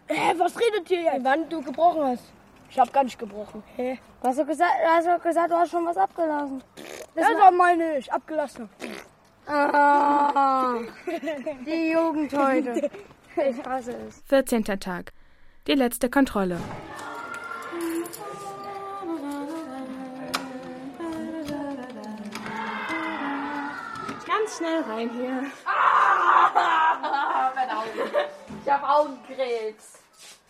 [0.08, 1.24] Hä, was redet ihr jetzt?
[1.24, 2.24] Wann du gebrochen hast.
[2.70, 3.64] Ich habe gar nicht gebrochen.
[3.76, 4.00] Hä?
[4.22, 6.64] Du hast doch gesagt, du hast doch gesagt, du hast schon was abgelassen.
[7.16, 8.70] Das Das war meine ich, abgelassen.
[9.48, 10.76] Ah,
[11.66, 12.90] die Jugend heute.
[13.38, 14.22] Ich hasse es.
[14.28, 14.66] 14.
[14.66, 15.14] Tag.
[15.66, 16.58] Die letzte Kontrolle.
[24.58, 25.52] Schnell rein hier.
[27.56, 27.90] Meine Augen.
[28.64, 30.00] Ich habe Augenkrebs.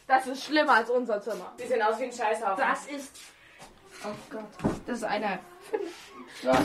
[0.08, 1.54] Das ist schlimmer als unser Zimmer.
[1.60, 2.58] Die sehen aus wie ein Scheißhaufen.
[2.58, 3.16] Das ist.
[4.04, 4.46] Oh Gott.
[4.88, 5.40] Das ist eine.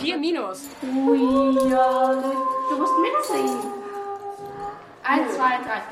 [0.01, 0.62] Vier Minus.
[0.82, 2.12] Ui, ja.
[2.70, 3.72] Du musst mitsingen.
[5.05, 5.82] Eins, zwei, drei.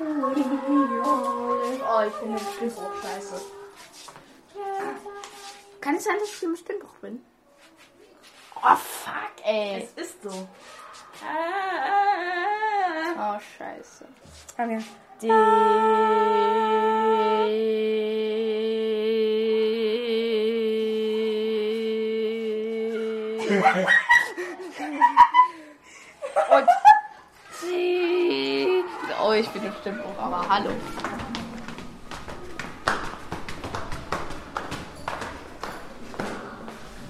[0.00, 0.32] Oh,
[2.06, 3.40] ich finde den Stimmbruch scheiße.
[5.80, 7.24] Kann es sein, dass ich im Stimmbruch bin?
[8.56, 9.88] Oh, fuck, ey.
[9.96, 10.48] Es ist so.
[13.18, 14.06] Oh, scheiße.
[14.56, 14.82] Komm her.
[26.50, 26.68] Und
[27.60, 28.82] sie.
[29.22, 30.70] Oh, ich bin im Stimmbruch, aber hallo.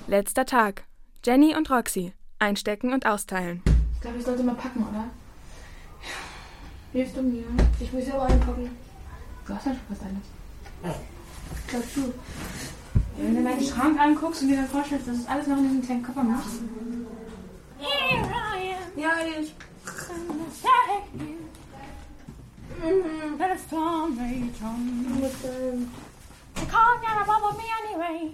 [0.08, 0.84] Letzter Tag.
[1.24, 2.12] Jenny und Roxy.
[2.40, 3.62] Einstecken und austeilen.
[4.01, 5.11] Ich glaube, ich sollte mal packen, oder?
[6.90, 7.44] Hilfst du mir?
[7.78, 8.70] Ich muss ja auch einpacken.
[9.46, 10.96] Du hast ja schon fast alles.
[11.68, 12.14] Glaubst du?
[13.18, 15.82] Wenn du deinen Schrank anguckst und dir dann vorstellst, dass du alles noch in diesem
[15.82, 16.61] kleinen Koffer machst.
[18.96, 19.55] Ja, ich.
[23.38, 25.20] A storm rage on.
[26.57, 28.32] You can't get above me anyway.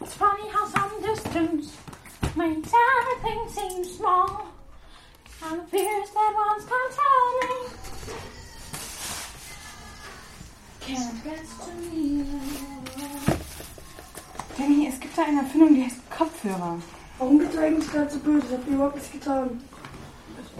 [0.00, 1.76] It's funny how some distance
[2.36, 4.46] makes everything seem small.
[5.44, 8.04] And the fears that once control me
[10.86, 12.24] can't rest to me.
[14.58, 16.78] Jenny, es gibt da eine Erfindung, die heißt Kopfhörer.
[17.18, 18.46] Warum bist du eigentlich gerade so böse?
[18.46, 19.60] Ich hab dir überhaupt nichts getan.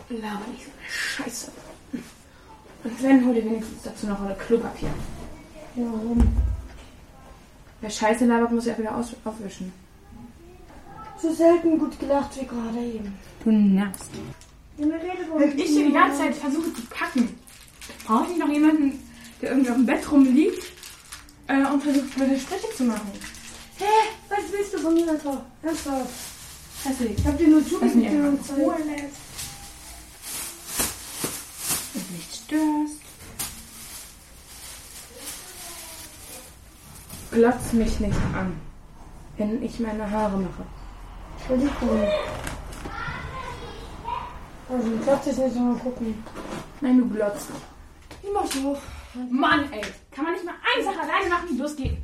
[0.08, 1.52] Laber nicht so eine Scheiße.
[2.84, 4.90] Und Sven, hol dir wenigstens dazu noch eine Klopapier.
[5.76, 6.36] Ja, warum?
[7.80, 9.72] Wer Scheiße labert, muss er wieder aus aufwischen.
[11.24, 13.14] So selten gut gelacht wie gerade eben.
[13.42, 14.10] Du nervst.
[14.76, 17.40] Wenn ich hier die ganze Zeit versuche zu packen,
[18.04, 19.02] brauche ich nicht noch jemanden,
[19.40, 20.62] der irgendwie auf dem Bett rumliegt
[21.46, 23.10] äh, und versucht, mir Striche zu machen.
[23.78, 23.84] Hä?
[24.28, 25.46] Was willst du von mir, Alter?
[25.62, 26.10] Ernsthaft?
[26.84, 27.14] Deswegen.
[27.16, 29.16] Ich hab dir nur zugegeben ganze Ruhe lässt.
[31.94, 33.00] Und nicht störst.
[37.30, 38.60] Glotz mich nicht an,
[39.38, 40.66] wenn ich meine Haare mache.
[41.48, 42.08] Entschuldigung.
[44.68, 46.24] Also, ich glaub, das nicht mal gucken.
[46.80, 47.50] Nein, du glotzt.
[48.22, 48.76] Ich mach so.
[49.30, 49.82] Mann, ey.
[50.10, 51.98] Kann man nicht mal eine Sache alleine machen, die losgeht?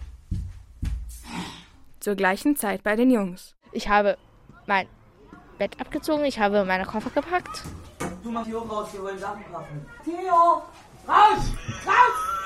[2.01, 3.57] Zur gleichen Zeit bei den Jungs.
[3.73, 4.17] Ich habe
[4.67, 4.87] mein
[5.59, 7.63] Bett abgezogen, ich habe meine Koffer gepackt.
[8.23, 9.87] Du mach die hoch raus, wir wollen Sachen packen.
[10.05, 10.63] Theo!
[11.09, 11.45] Raus!
[11.87, 12.40] Raus!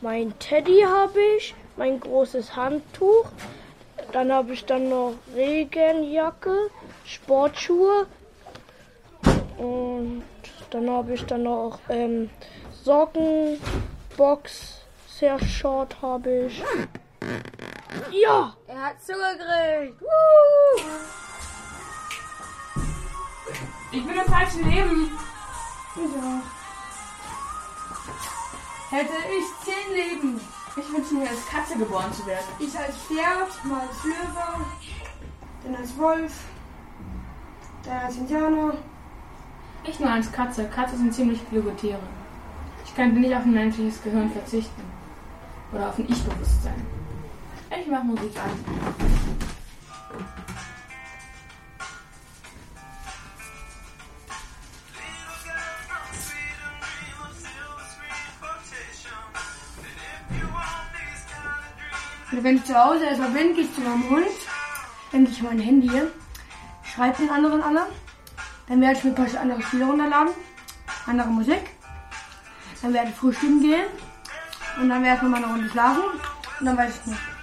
[0.00, 3.26] Mein Teddy habe ich, mein großes Handtuch.
[4.12, 6.70] Dann habe ich dann noch Regenjacke,
[7.04, 8.06] Sportschuhe
[9.58, 10.22] und
[10.70, 12.30] dann habe ich dann noch ähm,
[12.84, 13.58] Socken,
[14.16, 16.62] Box, sehr short habe ich.
[18.10, 18.56] Ja!
[18.66, 20.00] Er hat zugekriegt.
[23.92, 25.10] Ich bin im falschen Leben.
[25.96, 26.42] Ja.
[28.90, 30.40] Hätte ich zehn Leben.
[30.76, 32.46] Ich wünsche mir als Katze geboren zu werden.
[32.58, 34.64] Ich als Pferd, mal als Löwe,
[35.62, 36.32] dann als Wolf,
[37.84, 38.74] dann als Indianer,
[39.86, 40.64] Ich nur als Katze.
[40.68, 42.00] Katzen sind ziemlich kluge Tiere.
[42.84, 44.82] Ich könnte nicht auf ein menschliches Gehirn verzichten.
[45.72, 46.93] Oder auf ein Ich-Bewusstsein.
[47.70, 48.50] Ich mache Musik an.
[62.42, 64.26] Wenn ich zu Hause erstmal bin, gehe ich zu meinem Hund,
[65.12, 65.90] dann gehe ich mein Handy,
[66.94, 67.78] schreibe den anderen an,
[68.68, 70.34] dann werde ich mir ein paar andere Spiele runterladen,
[71.06, 71.70] andere Musik,
[72.82, 73.86] dann werde ich frühstücken gehen.
[74.78, 76.02] Und dann werde ich nochmal eine Runde schlafen.
[76.60, 77.33] Und dann weiß ich nicht.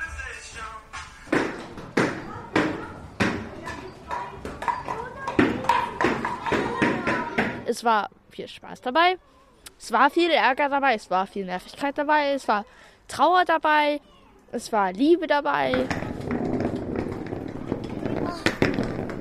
[7.71, 9.17] Es war viel Spaß dabei.
[9.79, 10.93] Es war viel Ärger dabei.
[10.93, 12.33] Es war viel Nervigkeit dabei.
[12.33, 12.65] Es war
[13.07, 14.01] Trauer dabei.
[14.51, 15.87] Es war Liebe dabei.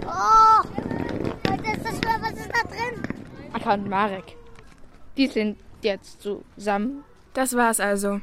[0.05, 0.65] Oh,
[1.45, 3.03] was ist das für, was ist da drin?
[3.53, 4.37] Akka und Marek.
[5.17, 7.05] Die sind jetzt zusammen.
[7.35, 8.21] Das war's also.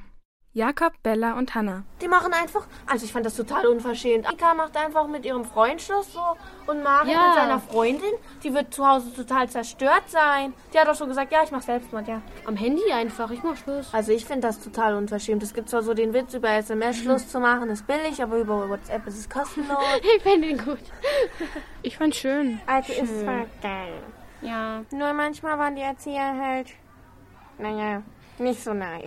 [0.58, 1.84] Jakob, Bella und Hannah.
[2.02, 4.26] Die machen einfach, also ich fand das total unverschämt.
[4.26, 6.20] Annika macht einfach mit ihrem Freund Schluss so
[6.66, 7.28] und Marek Ja.
[7.28, 8.10] mit seiner Freundin,
[8.44, 10.56] die wird zu Hause total zerstört sein.
[10.74, 12.24] Die hat auch schon gesagt, ja, ich mach Selbstmord, ja.
[12.48, 13.94] Am Handy einfach, ich mach Schluss.
[13.94, 15.44] Also ich finde das total unverschämt.
[15.44, 18.68] Es gibt zwar so den Witz, über SMS Schluss zu machen, ist billig, aber über
[18.68, 19.78] WhatsApp ist es kostenlos.
[20.18, 20.80] ich finde ihn gut.
[21.84, 22.60] Ich fand's schön.
[22.66, 23.24] Also ist Schön.
[23.26, 24.02] zwar geil.
[24.42, 24.82] Ja.
[24.92, 26.70] Nur manchmal waren die Erzieher halt,
[27.60, 28.02] naja,
[28.40, 29.06] nicht so nice.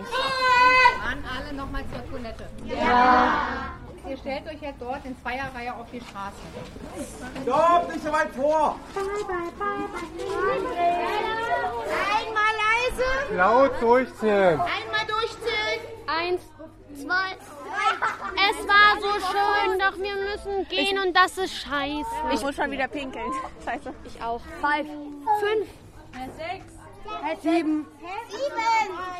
[1.03, 2.45] Waren alle nochmal zur Toilette?
[2.65, 3.73] Ja.
[4.09, 6.35] Ihr stellt euch jetzt dort in Zweierreihe auf die Straße.
[7.43, 8.79] Stopp, nicht so weit vor!
[12.17, 13.35] Einmal leise.
[13.35, 14.59] Laut durchzählen.
[14.59, 15.79] Einmal durchzählen.
[16.07, 16.41] Eins,
[16.95, 17.37] zwei,
[18.49, 22.33] Es war so schön, doch wir müssen gehen und das ist scheiße.
[22.33, 23.31] Ich muss schon wieder pinkeln.
[23.63, 23.93] Scheiße.
[24.05, 24.41] Ich auch.
[24.61, 24.87] Five,
[25.39, 25.67] fünf,
[26.37, 26.73] sechs,
[27.41, 27.87] sieben,
[28.29, 28.57] sieben,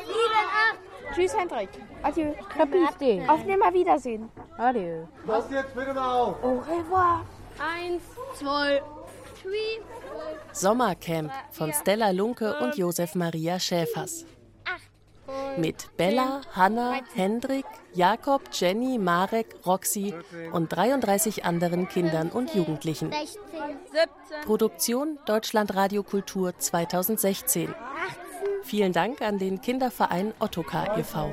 [0.06, 0.78] sieben, acht.
[1.14, 1.68] Tschüss, Hendrik.
[2.02, 2.32] Adieu.
[2.48, 3.24] Krapifte.
[3.28, 4.30] Auf Nimmerwiedersehen.
[4.56, 5.04] Adieu.
[5.26, 6.42] Passt jetzt bitte mal auf.
[6.42, 7.24] Au revoir.
[7.58, 8.02] Eins,
[8.34, 8.82] zwei,
[9.42, 9.82] drei.
[10.52, 14.24] Sommercamp von Stella Lunke und Josef Maria Schäfers.
[15.56, 20.14] Mit Bella, Hanna, Hendrik, Jakob, Jenny, Marek, Roxy
[20.52, 23.10] und 33 anderen Kindern und Jugendlichen.
[23.12, 23.40] 16,
[23.92, 24.06] 17,
[24.46, 27.74] Produktion Deutschlandradio Kultur 2016.
[28.62, 31.30] Vielen Dank an den Kinderverein Ottokar e.V.